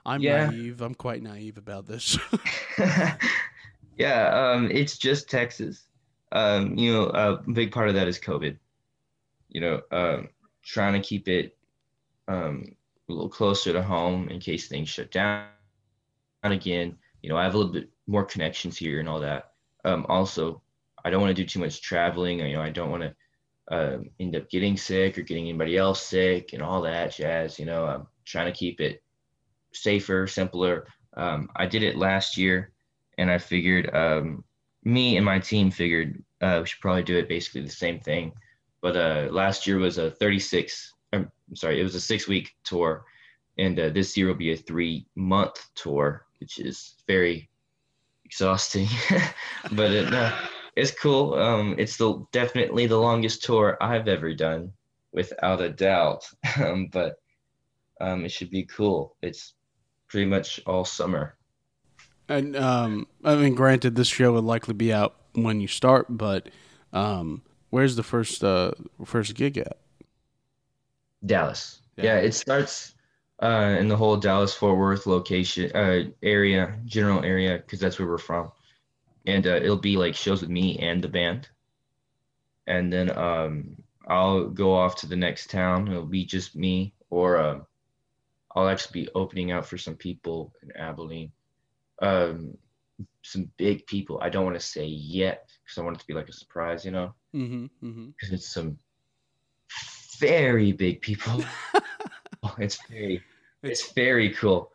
[0.06, 0.48] I'm yeah.
[0.48, 0.80] naive.
[0.80, 2.18] I'm quite naive about this.
[3.98, 5.84] yeah, um, it's just Texas.
[6.32, 8.56] Um, you know, a big part of that is COVID.
[9.50, 10.28] You know, um,
[10.62, 11.56] trying to keep it
[12.26, 12.74] um,
[13.08, 15.46] a little closer to home in case things shut down
[16.42, 16.96] and again.
[17.22, 19.52] You know, I have a little bit more connections here and all that.
[19.84, 20.62] Um, also,
[21.04, 22.40] I don't want to do too much traveling.
[22.40, 23.14] You know, I don't want to
[23.74, 27.58] uh, end up getting sick or getting anybody else sick and all that jazz.
[27.58, 29.02] You know, I'm trying to keep it
[29.72, 30.86] safer, simpler.
[31.16, 32.72] Um, I did it last year,
[33.18, 34.44] and I figured um,
[34.84, 38.32] me and my team figured uh, we should probably do it basically the same thing.
[38.80, 40.94] But uh, last year was a 36
[41.48, 43.04] I'm sorry, it was a six week tour,
[43.56, 47.48] and uh, this year will be a three month tour, which is very
[48.24, 48.88] exhausting,
[49.72, 50.32] but it, uh,
[50.76, 51.34] it's cool.
[51.34, 54.72] Um, it's the definitely the longest tour I've ever done,
[55.12, 56.24] without a doubt.
[56.62, 57.16] um, but
[58.00, 59.16] um, it should be cool.
[59.22, 59.54] It's
[60.08, 61.36] pretty much all summer.
[62.28, 66.48] And um, I mean, granted, this show would likely be out when you start, but
[66.92, 68.72] um, where's the first uh,
[69.04, 69.78] first gig at?
[71.24, 71.80] Dallas.
[71.96, 72.04] Yeah.
[72.04, 72.94] yeah, it starts
[73.42, 78.08] uh, in the whole Dallas Fort Worth location uh, area, general area, because that's where
[78.08, 78.52] we're from.
[79.26, 81.48] And uh, it'll be like shows with me and the band.
[82.66, 83.76] And then um,
[84.06, 85.88] I'll go off to the next town.
[85.88, 87.60] It'll be just me, or uh,
[88.54, 91.32] I'll actually be opening out for some people in Abilene.
[92.00, 92.56] Um,
[93.22, 94.18] some big people.
[94.22, 96.84] I don't want to say yet because I want it to be like a surprise,
[96.84, 97.64] you know, Mm-hmm.
[97.86, 98.08] Mm-hmm.
[98.10, 98.78] because it's some
[100.18, 101.44] very big people.
[102.44, 103.20] Oh, it's very,
[103.64, 104.70] it's very cool.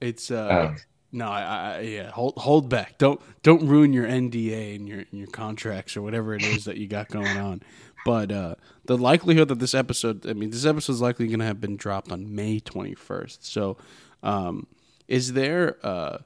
[0.00, 0.76] It's uh Um,
[1.12, 2.96] no, I, I yeah, hold hold back.
[2.96, 6.78] Don't don't ruin your NDA and your and your contracts or whatever it is that
[6.78, 7.62] you got going on.
[8.06, 8.54] But uh
[8.86, 11.76] the likelihood that this episode, I mean, this episode is likely going to have been
[11.76, 13.38] dropped on May 21st.
[13.44, 13.76] So,
[14.22, 14.66] um
[15.06, 16.18] is there uh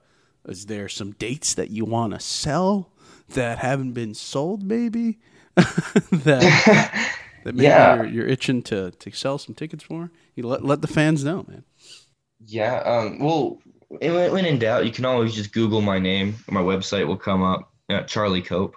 [0.48, 2.92] is there some dates that you want to sell
[3.30, 5.18] that haven't been sold maybe?
[5.56, 7.12] that
[7.44, 7.96] that maybe Yeah.
[7.96, 10.10] you're, you're itching to to sell some tickets for?
[10.34, 11.64] You let let the fans know, man.
[12.44, 12.76] Yeah.
[12.80, 16.36] Um, well, when, when in doubt, you can always just Google my name.
[16.48, 18.76] My website will come up, uh, Charlie Cope,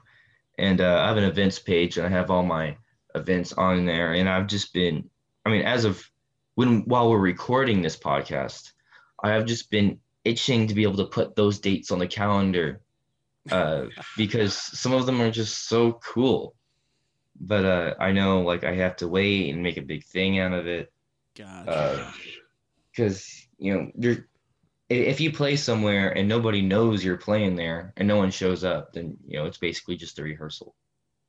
[0.57, 2.75] and uh, I have an events page, and I have all my
[3.15, 4.13] events on there.
[4.13, 5.09] And I've just been,
[5.45, 6.03] I mean, as of
[6.55, 8.71] when while we're recording this podcast,
[9.23, 12.81] I have just been itching to be able to put those dates on the calendar,
[13.51, 13.85] uh,
[14.17, 16.55] because some of them are just so cool.
[17.39, 20.53] But uh, I know, like, I have to wait and make a big thing out
[20.53, 20.91] of it.
[21.35, 21.71] Gotcha.
[21.71, 22.11] Uh,
[22.91, 24.27] because you know you're
[24.89, 28.91] if you play somewhere and nobody knows you're playing there and no one shows up
[28.93, 30.75] then you know it's basically just a rehearsal.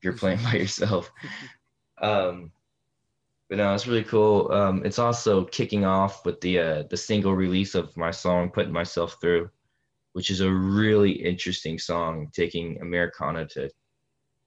[0.03, 1.11] You're playing by yourself.
[2.01, 2.51] Um
[3.49, 4.51] but no it's really cool.
[4.51, 8.73] Um it's also kicking off with the uh the single release of my song putting
[8.73, 9.51] myself through
[10.15, 13.71] which is a really interesting song taking americana to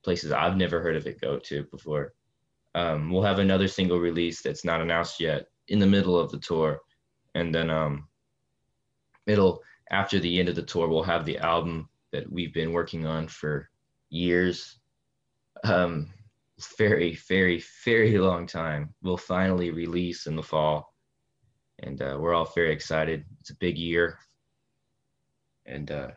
[0.06, 2.14] places i've never heard of it go to before.
[2.76, 6.40] Um, we'll have another single release that's not announced yet in the middle of the
[6.40, 6.82] tour.
[7.34, 8.08] And then um
[9.26, 13.06] it'll after the end of the tour we'll have the album that we've been working
[13.06, 13.70] on for
[14.10, 14.80] years.
[15.64, 16.14] Um
[16.78, 18.94] very very very long time.
[19.02, 20.94] We'll finally release in the fall.
[21.80, 23.26] And uh, we're all very excited.
[23.40, 24.20] It's a big year.
[25.66, 26.12] And uh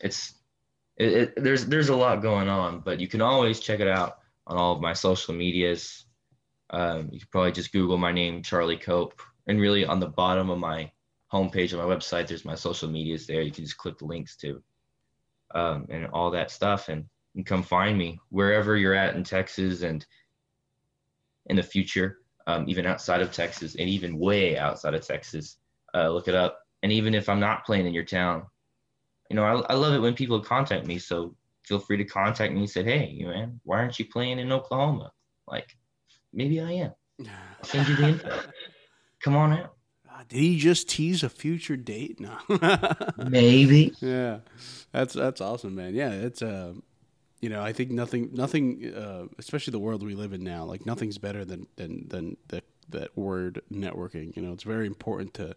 [0.00, 0.35] it's
[0.96, 4.18] it, it, there's there's a lot going on but you can always check it out
[4.46, 6.06] on all of my social medias
[6.70, 10.50] um, you could probably just Google my name, Charlie Cope, and really on the bottom
[10.50, 10.90] of my
[11.32, 13.42] homepage on my website, there's my social medias there.
[13.42, 14.62] You can just click the links to,
[15.54, 17.04] um, and all that stuff, and,
[17.34, 20.04] and come find me wherever you're at in Texas and
[21.46, 25.58] in the future, um, even outside of Texas, and even way outside of Texas.
[25.94, 28.46] Uh, look it up, and even if I'm not playing in your town,
[29.30, 30.98] you know, I, I love it when people contact me.
[30.98, 31.34] So
[31.64, 34.52] feel free to contact me and say, hey, you man, why aren't you playing in
[34.52, 35.12] Oklahoma?
[35.46, 35.76] Like
[36.32, 36.92] maybe I am.
[37.20, 38.40] I'll send you the info.
[39.20, 39.72] Come on out.
[40.08, 42.20] Uh, did he just tease a future date?
[42.20, 42.36] No.
[43.28, 43.92] Maybe.
[44.00, 44.38] yeah,
[44.92, 45.94] that's that's awesome, man.
[45.94, 46.74] Yeah, it's uh,
[47.40, 50.86] you know, I think nothing, nothing, uh, especially the world we live in now, like
[50.86, 54.34] nothing's better than than than the, that word networking.
[54.36, 55.54] You know, it's very important to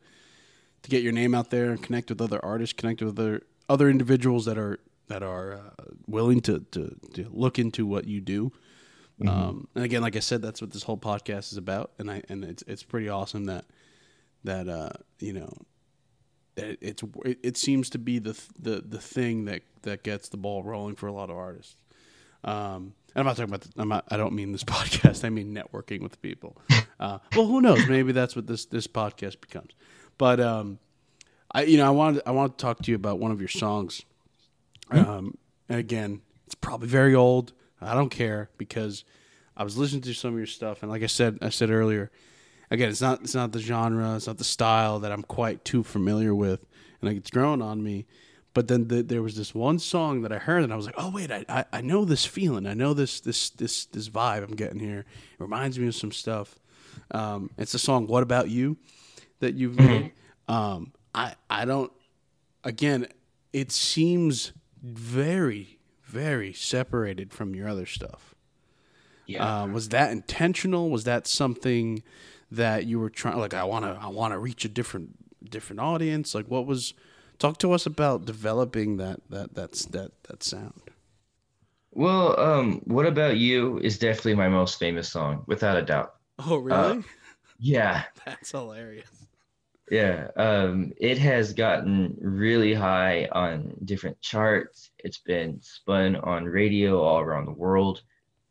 [0.81, 3.89] to get your name out there and connect with other artists, connect with other other
[3.89, 8.51] individuals that are that are uh, willing to, to to look into what you do.
[9.27, 12.23] Um, and again, like I said, that's what this whole podcast is about, and I
[12.29, 13.65] and it's it's pretty awesome that
[14.45, 15.51] that uh, you know
[16.55, 20.37] that it's it, it seems to be the the the thing that that gets the
[20.37, 21.75] ball rolling for a lot of artists.
[22.45, 23.61] Um, and I'm not talking about.
[23.61, 25.25] The, I'm not, I don't mean this podcast.
[25.25, 26.57] I mean networking with people.
[26.99, 27.87] Uh, well, who knows?
[27.87, 29.71] Maybe that's what this this podcast becomes.
[30.17, 30.79] But um,
[31.51, 33.49] I you know I wanted I wanted to talk to you about one of your
[33.49, 34.03] songs.
[34.91, 37.53] Um, and again, it's probably very old.
[37.81, 39.03] I don't care because
[39.55, 42.11] I was listening to some of your stuff, and like I said, I said earlier,
[42.71, 45.83] again, it's not it's not the genre, it's not the style that I'm quite too
[45.83, 46.65] familiar with,
[47.01, 48.05] and like it's growing on me.
[48.55, 50.95] But then the, there was this one song that I heard, and I was like,
[50.97, 52.65] "Oh wait, I, I, I know this feeling.
[52.65, 54.99] I know this this this this vibe I'm getting here.
[54.99, 56.55] It reminds me of some stuff."
[57.11, 58.77] Um, it's the song "What About You"
[59.39, 60.11] that you've made.
[60.47, 61.91] Um, I I don't.
[62.63, 63.07] Again,
[63.53, 68.35] it seems very very separated from your other stuff.
[69.27, 69.61] Yeah.
[69.61, 70.89] Uh, was that intentional?
[70.89, 72.01] Was that something
[72.51, 73.37] that you were trying?
[73.37, 76.33] Like, I want to, I want to reach a different, different audience.
[76.33, 76.93] Like, what was?
[77.37, 80.81] Talk to us about developing that, that, that's that, that sound.
[81.91, 86.15] well, um, what about you is definitely my most famous song, without a doubt.
[86.39, 87.03] Oh, really?
[87.59, 88.03] Yeah.
[88.25, 89.27] that's hilarious.
[89.89, 90.27] Yeah.
[90.35, 94.91] Um, it has gotten really high on different charts.
[94.99, 98.03] It's been spun on radio all around the world.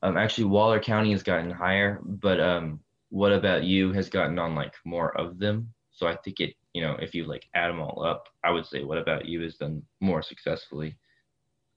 [0.03, 4.55] Um, actually, Waller County has gotten higher, but um, what about you has gotten on
[4.55, 5.73] like more of them.
[5.93, 8.67] So I think it, you know, if you like add them all up, I would
[8.67, 10.97] say what about you has done more successfully.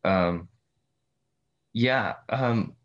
[0.03, 0.49] Um,
[1.73, 2.75] yeah, um,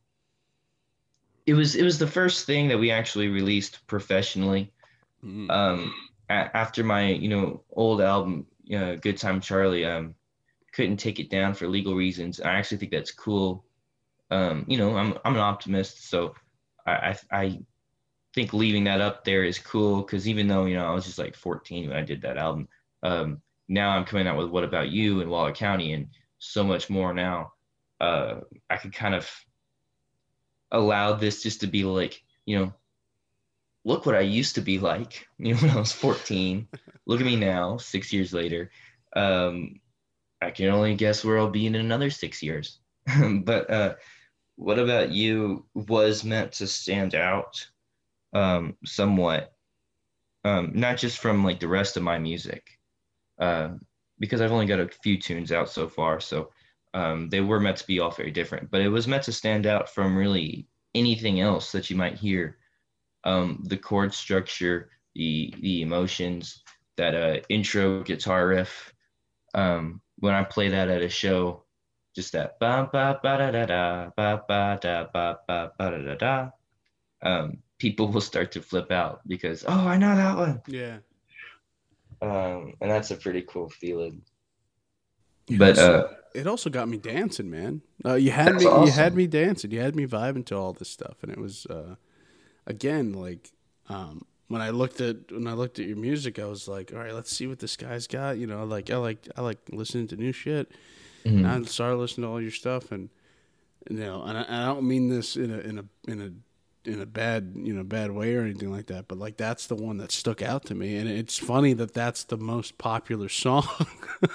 [1.44, 4.72] it was it was the first thing that we actually released professionally.
[5.24, 5.50] Mm.
[5.50, 5.94] Um,
[6.28, 10.14] after my you know old album, uh, Good Time Charlie, um,
[10.72, 12.40] couldn't take it down for legal reasons.
[12.40, 13.64] I actually think that's cool.
[14.30, 16.34] Um, you know, I'm I'm an optimist, so
[16.86, 17.60] I I, I
[18.34, 21.18] think leaving that up there is cool because even though you know I was just
[21.18, 22.68] like 14 when I did that album,
[23.02, 26.08] um, now I'm coming out with What About You and Waller County and
[26.38, 27.52] so much more now.
[28.00, 29.28] Uh, I could kind of
[30.70, 32.72] allow this just to be like, you know,
[33.86, 36.68] look what I used to be like, you know, when I was 14.
[37.06, 38.70] look at me now, six years later.
[39.14, 39.80] Um,
[40.42, 42.80] I can only guess where I'll be in another six years.
[43.44, 43.94] but uh,
[44.56, 47.66] what about you was meant to stand out
[48.34, 49.52] um, somewhat,
[50.44, 52.78] um, not just from like the rest of my music,
[53.38, 53.68] uh,
[54.18, 56.18] because I've only got a few tunes out so far.
[56.20, 56.50] So
[56.92, 59.64] um, they were meant to be all very different, but it was meant to stand
[59.64, 62.58] out from really anything else that you might hear.
[63.26, 66.62] Um, the chord structure, the the emotions,
[66.96, 68.94] that uh, intro guitar riff.
[69.54, 71.64] Um, when I play that at a show,
[72.14, 75.98] just that ba ba ba da da da ba ba da ba ba ba da
[75.98, 76.50] da da.
[77.22, 80.62] Um, people will start to flip out because oh, I know that one.
[80.66, 80.98] Yeah.
[82.22, 84.22] Um, and that's a pretty cool feeling.
[85.58, 87.82] But also, uh, it also got me dancing, man.
[88.04, 88.86] Uh, you had me, awesome.
[88.86, 89.70] you had me dancing.
[89.70, 91.96] You had me vibing to all this stuff, and it was, uh,
[92.66, 93.50] again, like
[93.88, 96.98] um, when I looked at when I looked at your music, I was like, all
[96.98, 98.38] right, let's see what this guy's got.
[98.38, 100.70] You know, like I like I like listening to new shit.
[101.24, 101.44] Mm-hmm.
[101.44, 103.10] And I started listening to all your stuff, and
[103.90, 106.30] you know, and I, and I don't mean this in a in a in a
[106.86, 109.74] in a bad you know bad way or anything like that but like that's the
[109.74, 113.66] one that stuck out to me and it's funny that that's the most popular song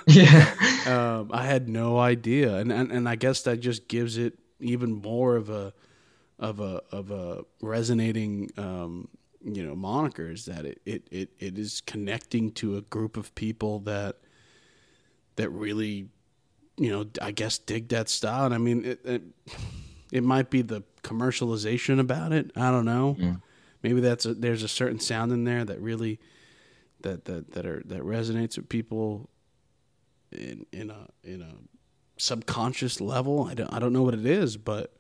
[0.08, 0.54] yeah
[0.86, 4.92] um, i had no idea and, and and i guess that just gives it even
[4.92, 5.74] more of a
[6.42, 9.08] of a of a resonating um,
[9.42, 13.34] you know moniker is that it, it it it is connecting to a group of
[13.36, 14.18] people that
[15.38, 16.10] that really
[16.78, 19.22] you know i guess dig that style and i mean it, it
[20.12, 22.52] it might be the commercialization about it.
[22.56, 23.16] I don't know.
[23.18, 23.36] Yeah.
[23.82, 26.20] Maybe that's a, there's a certain sound in there that really
[27.02, 29.30] that that that are that resonates with people
[30.32, 31.54] in in a in a
[32.18, 33.48] subconscious level.
[33.50, 34.96] I don't I don't know what it is, but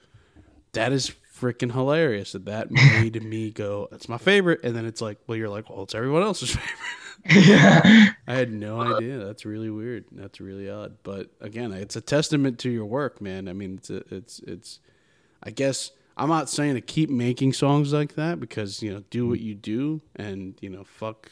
[0.74, 4.60] that is freaking hilarious that that made me go, that's my favorite.
[4.64, 6.92] And then it's like, well, you're like, well, it's everyone else's favorite.
[7.48, 8.14] yeah.
[8.28, 9.20] I had no idea.
[9.20, 10.06] That's really weird.
[10.12, 10.98] That's really odd.
[11.04, 13.48] But again, it's a testament to your work, man.
[13.48, 14.80] I mean, it's a, it's it's
[15.44, 19.28] I guess I'm not saying to keep making songs like that because you know do
[19.28, 21.30] what you do and you know fuck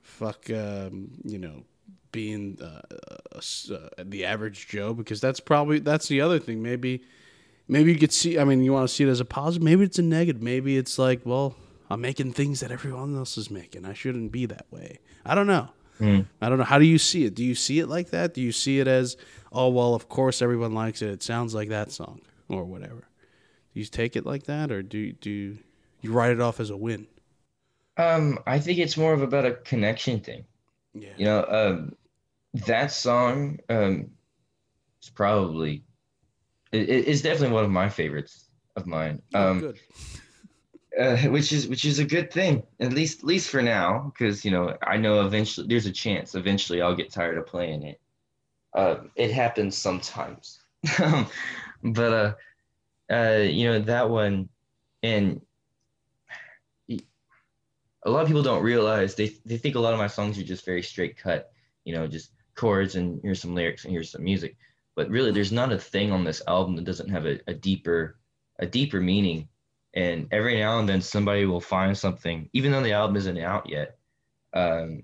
[0.00, 1.64] fuck um, you know
[2.10, 2.80] being uh,
[3.36, 7.02] uh, the average Joe because that's probably that's the other thing maybe
[7.68, 9.84] maybe you could see I mean you want to see it as a positive maybe
[9.84, 11.54] it's a negative maybe it's like well
[11.90, 15.46] I'm making things that everyone else is making I shouldn't be that way I don't
[15.46, 15.68] know
[16.00, 16.26] mm.
[16.40, 18.40] I don't know how do you see it do you see it like that do
[18.40, 19.16] you see it as
[19.52, 22.20] oh well of course everyone likes it it sounds like that song
[22.52, 23.08] or whatever.
[23.74, 25.58] Do you take it like that, or do do
[26.00, 27.06] you write it off as a win?
[27.96, 30.44] Um, I think it's more of about a connection thing.
[30.94, 31.10] Yeah.
[31.16, 31.96] You know, um,
[32.66, 34.10] that song um,
[35.02, 35.82] is probably
[36.72, 39.22] it, it's definitely one of my favorites of mine.
[39.34, 39.74] Oh, um.
[41.00, 44.44] Uh, which is which is a good thing, at least at least for now, because
[44.44, 48.00] you know I know eventually there's a chance eventually I'll get tired of playing it.
[48.74, 50.60] Uh, it happens sometimes,
[51.82, 52.34] but uh,
[53.10, 54.50] uh, you know that one,
[55.02, 55.40] and
[58.04, 60.44] a lot of people don't realize they they think a lot of my songs are
[60.44, 61.52] just very straight cut,
[61.84, 64.56] you know, just chords and here's some lyrics and here's some music.
[64.94, 68.18] But really, there's not a thing on this album that doesn't have a, a deeper
[68.58, 69.48] a deeper meaning.
[69.94, 73.68] And every now and then, somebody will find something, even though the album isn't out
[73.68, 73.98] yet,
[74.54, 75.02] um,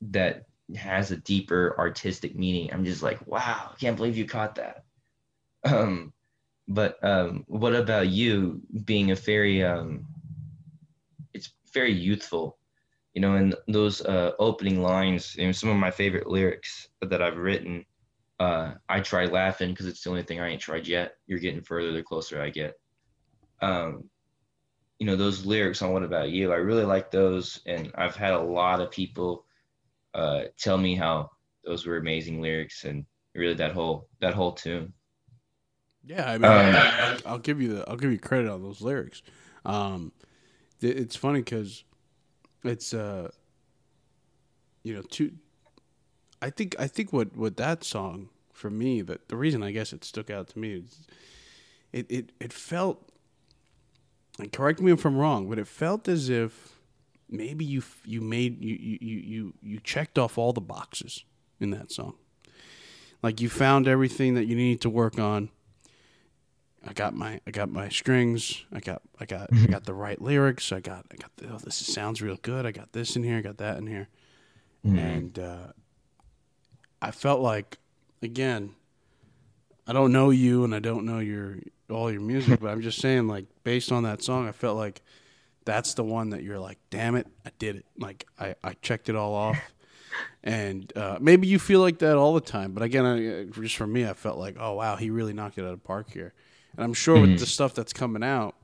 [0.00, 0.44] that
[0.76, 2.72] has a deeper artistic meaning.
[2.72, 4.84] I'm just like, wow, I can't believe you caught that.
[5.64, 6.12] Um,
[6.68, 10.06] but um, what about you being a very um,
[11.32, 12.58] it's very youthful,
[13.14, 17.36] you know, and those uh, opening lines, know, some of my favorite lyrics that I've
[17.36, 17.84] written.
[18.40, 21.14] Uh, I try laughing because it's the only thing I ain't tried yet.
[21.26, 22.78] You're getting further the closer I get.
[23.60, 24.04] Um,
[24.98, 27.60] you know, those lyrics on What About You, I really like those.
[27.66, 29.44] And I've had a lot of people
[30.14, 31.30] uh, tell me how
[31.64, 34.92] those were amazing lyrics and really that whole that whole tune.
[36.04, 38.80] Yeah, I mean, um, I, will give you the I'll give you credit on those
[38.80, 39.22] lyrics.
[39.64, 40.12] Um,
[40.80, 41.84] it's funny because
[42.64, 43.30] it's uh
[44.82, 45.32] you know two
[46.42, 49.92] i think i think what what that song for me that the reason i guess
[49.92, 51.06] it stuck out to me is
[51.92, 53.08] it it, it felt
[54.38, 56.76] and correct me if i'm wrong but it felt as if
[57.28, 61.24] maybe you you made you you you you checked off all the boxes
[61.60, 62.14] in that song
[63.22, 65.50] like you found everything that you needed to work on
[66.86, 68.64] I got my I got my strings.
[68.72, 70.72] I got I got I got the right lyrics.
[70.72, 72.66] I got I got the, oh this sounds real good.
[72.66, 73.38] I got this in here.
[73.38, 74.08] I got that in here,
[74.86, 74.98] mm-hmm.
[74.98, 75.66] and uh,
[77.00, 77.78] I felt like
[78.22, 78.74] again,
[79.86, 81.58] I don't know you and I don't know your
[81.90, 85.02] all your music, but I'm just saying like based on that song, I felt like
[85.64, 87.86] that's the one that you're like, damn it, I did it.
[87.98, 89.58] Like I I checked it all off.
[90.42, 93.86] And uh, maybe you feel like that all the time, but again, I, just for
[93.86, 96.32] me, I felt like, oh wow, he really knocked it out of the park here.
[96.74, 97.32] And I'm sure mm-hmm.
[97.32, 98.54] with the stuff that's coming out,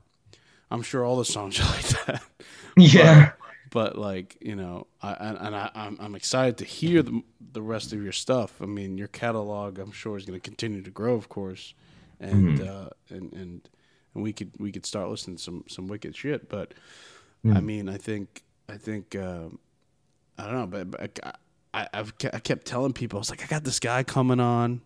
[0.71, 2.23] I'm sure all the songs are like that.
[2.77, 3.31] Yeah.
[3.37, 3.44] But,
[3.75, 7.21] but like you know, I, and I, I'm I'm excited to hear the
[7.51, 8.61] the rest of your stuff.
[8.61, 11.73] I mean, your catalog, I'm sure, is going to continue to grow, of course,
[12.21, 12.69] and mm-hmm.
[12.69, 13.69] uh, and and
[14.13, 16.47] and we could we could start listening to some some wicked shit.
[16.47, 16.73] But
[17.45, 17.57] mm-hmm.
[17.57, 19.59] I mean, I think I think um,
[20.37, 21.19] I don't know, but, but
[21.73, 24.83] I I've I kept telling people I was like, I got this guy coming on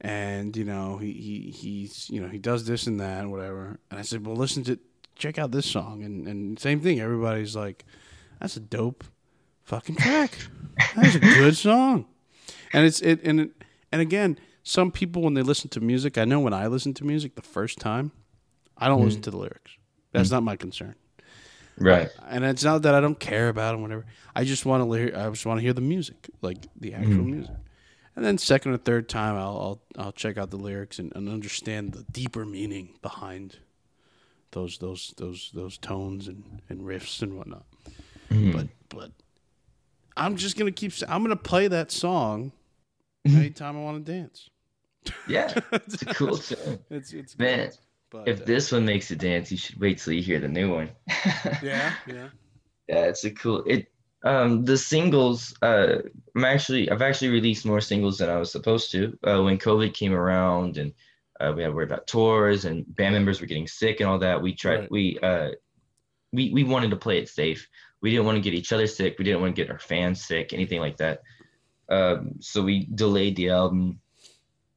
[0.00, 3.78] and you know he, he he's you know he does this and that and whatever
[3.88, 4.76] and i said well listen to
[5.14, 6.02] check out this song.
[6.02, 7.84] And and same thing everybody's like
[8.40, 9.04] that's a dope
[9.62, 10.36] fucking track.
[10.96, 12.06] That's a good song.
[12.72, 13.50] And it's it and it,
[13.90, 17.04] and again some people when they listen to music i know when i listen to
[17.04, 18.12] music the first time
[18.78, 19.04] i don't mm.
[19.04, 19.72] listen to the lyrics.
[20.12, 20.32] That's mm.
[20.32, 20.94] not my concern.
[21.78, 22.10] Right.
[22.28, 24.04] And it's not that i don't care about them whatever.
[24.34, 27.24] I just want to hear i just want to hear the music like the actual
[27.24, 27.32] mm.
[27.32, 27.54] music.
[28.14, 31.28] And then second or third time I'll I'll, I'll check out the lyrics and, and
[31.28, 33.58] understand the deeper meaning behind
[34.52, 37.64] those those those those tones and, and riffs and whatnot.
[38.30, 38.52] Mm.
[38.52, 39.10] But but
[40.16, 40.92] I'm just gonna keep.
[41.08, 42.52] I'm gonna play that song
[43.26, 43.38] mm-hmm.
[43.38, 44.48] anytime I want to dance.
[45.26, 46.78] Yeah, it's a cool tune.
[46.90, 47.68] It's it's man.
[47.68, 47.78] Cool.
[48.10, 50.48] But, if uh, this one makes you dance, you should wait till you hear the
[50.48, 50.90] new one.
[51.62, 52.28] yeah, yeah,
[52.86, 53.04] yeah.
[53.06, 53.64] It's a cool.
[53.66, 53.88] It
[54.24, 55.96] um, the singles, uh,
[56.36, 59.18] I'm actually, I've actually released more singles than I was supposed to.
[59.24, 60.92] Uh, when COVID came around and
[61.42, 64.18] uh, we had to worry about tours and band members were getting sick and all
[64.18, 64.90] that, we tried, right.
[64.90, 65.50] we, uh,
[66.32, 67.68] we, we wanted to play it safe.
[68.00, 69.16] We didn't want to get each other sick.
[69.18, 71.22] We didn't want to get our fans sick, anything like that.
[71.88, 74.00] Um, so we delayed the album,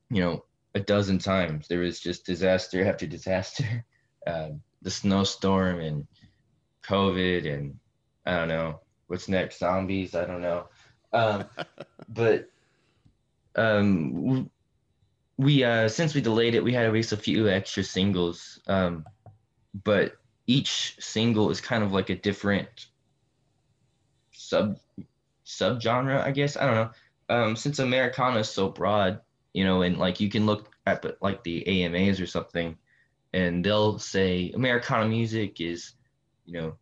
[0.09, 1.67] you know, a dozen times.
[1.67, 3.85] There was just disaster after disaster,
[4.27, 4.49] uh,
[4.81, 6.07] the snowstorm and
[6.83, 7.79] COVID and
[8.25, 9.59] I don't know what's next?
[9.59, 10.15] Zombies?
[10.15, 10.67] I don't know.
[11.13, 11.45] Um,
[12.09, 12.49] but
[13.55, 14.49] um,
[15.37, 18.59] we uh, since we delayed it, we had to release a few extra singles.
[18.67, 19.05] Um,
[19.83, 20.17] but
[20.47, 22.87] each single is kind of like a different
[24.31, 24.79] sub
[25.43, 26.55] sub genre, I guess.
[26.55, 26.89] I don't know.
[27.27, 29.21] Um, since Americana is so broad,
[29.53, 32.77] you know, and like you can look at but like the AMAs or something,
[33.33, 35.93] and they'll say Americana music is,
[36.45, 36.75] you know,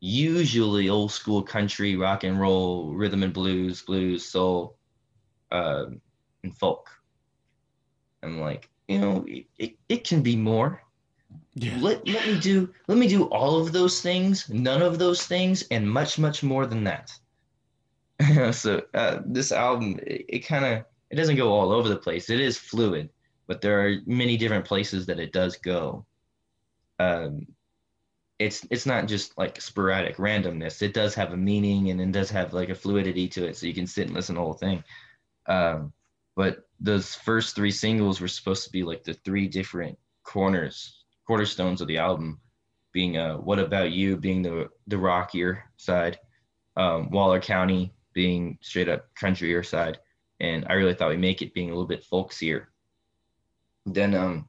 [0.00, 4.76] usually old school country, rock and roll, rhythm and blues, blues, soul,
[5.50, 5.86] uh,
[6.42, 6.90] and folk.
[8.22, 10.82] I'm like, you know, it, it, it can be more.
[11.54, 11.76] Yeah.
[11.80, 15.64] Let, let me do let me do all of those things, none of those things,
[15.70, 17.12] and much much more than that.
[18.54, 22.30] so uh, this album, it, it kind of it doesn't go all over the place.
[22.30, 23.08] It is fluid,
[23.46, 26.04] but there are many different places that it does go.
[26.98, 27.46] Um,
[28.38, 30.82] it's it's not just like sporadic randomness.
[30.82, 33.66] It does have a meaning and it does have like a fluidity to it, so
[33.66, 34.84] you can sit and listen to the whole thing.
[35.46, 35.92] Um,
[36.36, 41.80] but those first three singles were supposed to be like the three different corners, cornerstones
[41.80, 42.38] of the album,
[42.92, 46.18] being uh, "What About You" being the the rockier side,
[46.76, 49.98] um, Waller County being straight up countryer side,
[50.38, 52.66] and I really thought we make it being a little bit folksier.
[53.86, 54.48] Then um,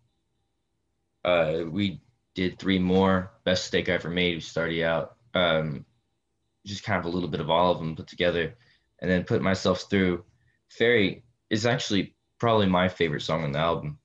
[1.23, 2.01] uh, we
[2.35, 5.15] did three more best steak I ever made, We started out.
[5.33, 5.85] Um,
[6.65, 8.55] just kind of a little bit of all of them put together,
[8.99, 10.25] and then put myself through.
[10.69, 13.99] Fairy is actually probably my favorite song on the album.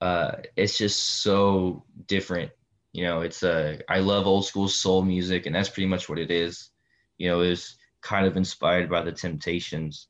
[0.00, 2.50] Uh, it's just so different.
[2.92, 6.18] You know, it's a I love old school soul music, and that's pretty much what
[6.18, 6.70] it is.
[7.18, 10.08] You know, it's kind of inspired by the Temptations,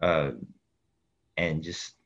[0.00, 0.32] uh,
[1.36, 1.96] and just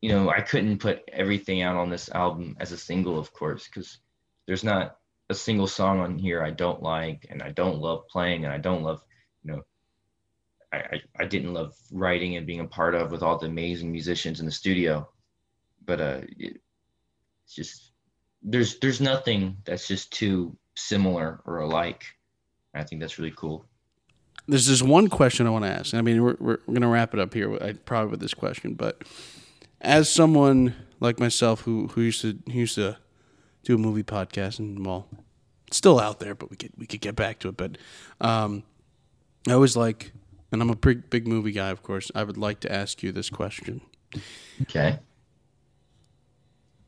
[0.00, 3.66] you know, I couldn't put everything out on this album as a single, of course,
[3.66, 3.98] because
[4.46, 4.96] there's not
[5.28, 8.58] a single song on here I don't like and I don't love playing and I
[8.58, 9.02] don't love,
[9.44, 9.62] you know,
[10.72, 14.38] I, I, didn't love writing and being a part of with all the amazing musicians
[14.38, 15.08] in the studio.
[15.84, 16.60] But uh, it,
[17.44, 17.92] it's just
[18.42, 22.04] there's there's nothing that's just too similar or alike.
[22.74, 23.64] I think that's really cool.
[24.46, 25.94] There's just one question I want to ask.
[25.94, 28.34] I mean, we're, we're, we're going to wrap it up here, with, probably with this
[28.34, 28.74] question.
[28.74, 29.02] But
[29.80, 32.96] as someone like myself who, who used to who used to
[33.64, 35.08] do a movie podcast and well,
[35.66, 37.56] it's still out there, but we could we could get back to it.
[37.56, 37.78] But
[38.20, 38.62] um,
[39.48, 40.12] I was like,
[40.52, 42.10] and I'm a big big movie guy, of course.
[42.14, 43.80] I would like to ask you this question.
[44.62, 44.98] Okay.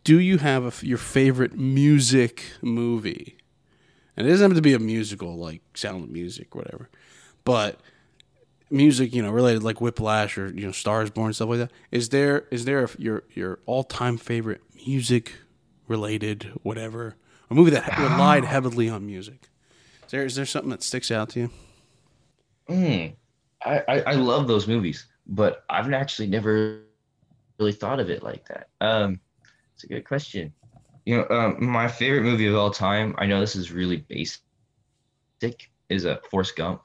[0.04, 3.36] Do you have a, your favorite music movie?
[4.16, 6.90] And it doesn't have to be a musical like Sound of Music, whatever,
[7.44, 7.80] but
[8.70, 11.72] music, you know, related like Whiplash or you know Stars Born stuff like that.
[11.90, 15.34] Is there is there a, your your all time favorite music
[15.86, 17.16] related whatever
[17.50, 19.48] a movie that relied heavily on music?
[20.04, 21.50] Is there is there something that sticks out to you?
[22.68, 23.14] Mm,
[23.64, 26.80] I, I love those movies, but I've actually never
[27.58, 28.68] really thought of it like that.
[28.80, 29.20] Um,
[29.74, 30.52] it's a good question.
[31.04, 33.14] You know, um, my favorite movie of all time.
[33.18, 34.40] I know this is really basic.
[35.88, 36.82] Is a uh, Gump,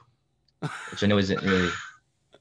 [0.90, 1.70] which I know isn't really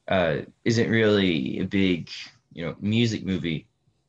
[0.08, 2.10] uh, isn't really a big
[2.54, 3.68] you know music movie,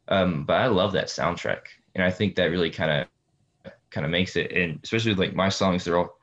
[0.09, 1.61] um, but I love that soundtrack,
[1.95, 4.51] and I think that really kind of kind of makes it.
[4.53, 6.18] And especially with, like my songs, they're all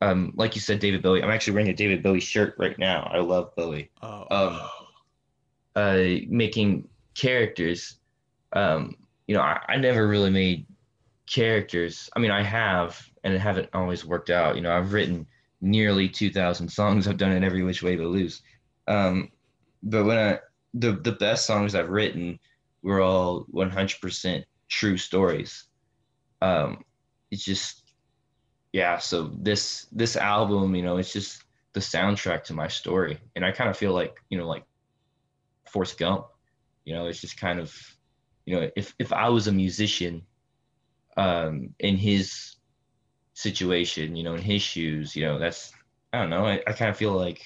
[0.00, 1.22] um, like you said, David Bowie.
[1.22, 3.10] I'm actually wearing a David Bowie shirt right now.
[3.12, 3.90] I love Bowie.
[4.02, 4.26] Oh.
[4.30, 4.60] Um,
[5.74, 7.98] uh, making characters.
[8.52, 8.96] Um,
[9.26, 10.66] you know, I, I never really made
[11.26, 12.08] characters.
[12.14, 14.56] I mean, I have, and it haven't always worked out.
[14.56, 15.26] You know, I've written
[15.60, 17.06] nearly 2,000 songs.
[17.06, 18.42] I've done it every which way but loose.
[18.86, 19.30] Um,
[19.82, 20.38] but when I
[20.74, 22.38] the the best songs I've written
[22.82, 25.64] were all 100% true stories.
[26.40, 26.84] Um,
[27.30, 27.87] it's just
[28.78, 28.98] yeah.
[28.98, 33.50] So this this album, you know, it's just the soundtrack to my story, and I
[33.50, 34.64] kind of feel like you know, like
[35.66, 36.26] Forrest Gump.
[36.84, 37.74] You know, it's just kind of
[38.46, 40.22] you know, if if I was a musician,
[41.16, 42.54] um, in his
[43.34, 45.72] situation, you know, in his shoes, you know, that's
[46.12, 46.46] I don't know.
[46.46, 47.42] I, I kind of feel like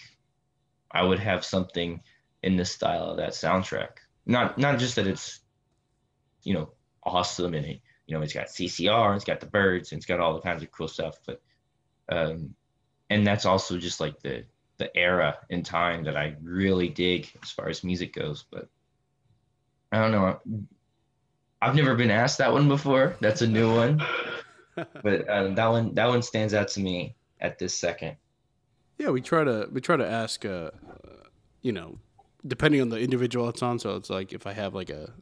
[0.90, 2.02] I would have something
[2.42, 3.92] in the style of that soundtrack.
[4.26, 5.40] Not not just that it's
[6.42, 6.68] you know
[7.02, 10.20] awesome and it, you know it's got CCR, it's got the Byrds, and it's got
[10.20, 11.40] all the kinds of cool stuff, but
[12.08, 12.54] um,
[13.10, 14.44] and that's also just like the
[14.78, 18.44] the era in time that I really dig as far as music goes.
[18.50, 18.68] But
[19.92, 20.40] I don't know.
[21.60, 23.16] I've never been asked that one before.
[23.20, 24.02] That's a new one.
[24.74, 28.16] but um, that one that one stands out to me at this second.
[28.98, 30.70] Yeah, we try to we try to ask, uh,
[31.60, 31.98] you know,
[32.46, 33.78] depending on the individual it's on.
[33.78, 35.12] So it's like if I have like a,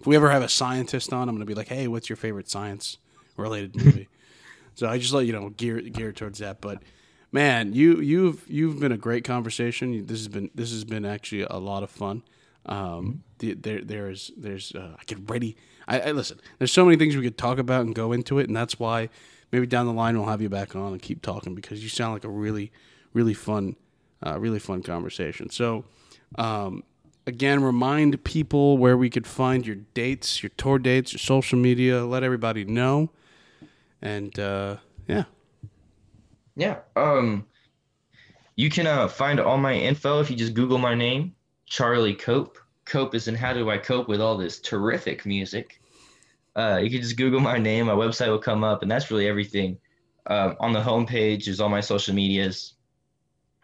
[0.00, 2.48] if we ever have a scientist on, I'm gonna be like, hey, what's your favorite
[2.48, 2.98] science
[3.36, 4.08] related movie?
[4.74, 6.60] so I just let you know gear gear towards that.
[6.60, 6.82] But
[7.32, 10.06] man, you you've you've been a great conversation.
[10.06, 12.22] This has been this has been actually a lot of fun.
[12.66, 15.56] Um, the, there there's there's uh, I get ready.
[15.86, 16.40] I, I listen.
[16.58, 19.08] There's so many things we could talk about and go into it, and that's why
[19.52, 22.12] maybe down the line we'll have you back on and keep talking because you sound
[22.12, 22.70] like a really,
[23.12, 23.76] really fun,
[24.24, 25.50] uh, really fun conversation.
[25.50, 25.84] So,
[26.36, 26.82] um,
[27.28, 32.04] again, remind people where we could find your dates, your tour dates, your social media.
[32.04, 33.10] Let everybody know,
[34.02, 34.76] and uh,
[35.06, 35.24] yeah,
[36.56, 36.78] yeah.
[36.96, 37.46] Um,
[38.56, 41.34] you can uh, find all my info if you just Google my name,
[41.66, 42.58] Charlie Cope.
[42.84, 45.80] Cope is in how do I cope with all this terrific music
[46.58, 47.86] uh, you can just Google my name.
[47.86, 49.78] My website will come up, and that's really everything.
[50.26, 52.74] Uh, on the homepage is all my social medias.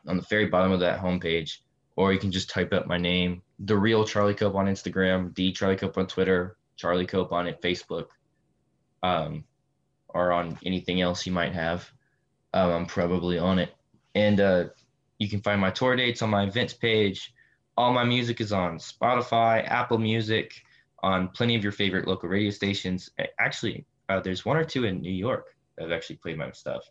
[0.07, 1.59] On the very bottom of that homepage,
[1.97, 5.53] or you can just type up my name, the real Charlie Cope on Instagram, the
[5.53, 8.07] Charlie Cope on Twitter, Charlie Cope on it, Facebook,
[9.03, 9.45] um,
[10.09, 11.89] or on anything else you might have.
[12.53, 13.75] Um, I'm probably on it,
[14.15, 14.65] and uh,
[15.19, 17.33] you can find my tour dates on my events page.
[17.77, 20.55] All my music is on Spotify, Apple Music
[21.05, 23.11] on plenty of your favorite local radio stations.
[23.39, 26.83] Actually, uh, there's one or two in New York that have actually played my stuff.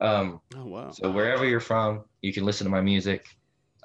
[0.00, 0.90] Um, oh wow!
[0.90, 3.26] So wherever you're from, you can listen to my music.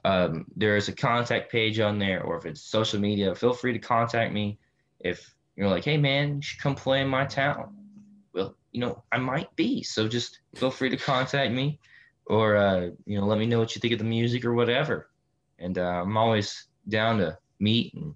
[0.06, 3.74] Um, there is a contact page on there, or if it's social media, feel free
[3.74, 4.60] to contact me.
[5.00, 7.76] If you're like, hey man, you should come play in my town.
[8.32, 9.82] Well, you know, I might be.
[9.82, 11.80] So just feel free to contact me,
[12.28, 15.10] or uh, you know, let me know what you think of the music or whatever.
[15.58, 18.14] And uh, I'm always down to meet and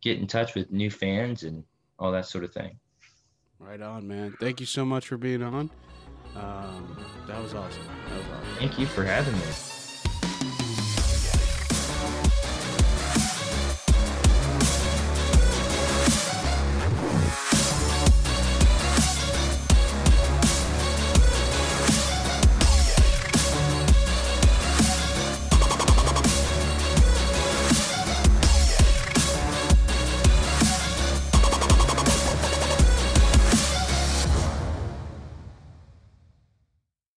[0.00, 1.64] get in touch with new fans and
[1.98, 2.78] all that sort of thing.
[3.58, 4.34] Right on, man.
[4.40, 5.70] Thank you so much for being on.
[6.34, 7.82] Um, that was awesome.
[8.08, 8.56] That was awesome.
[8.58, 9.75] Thank you for having me.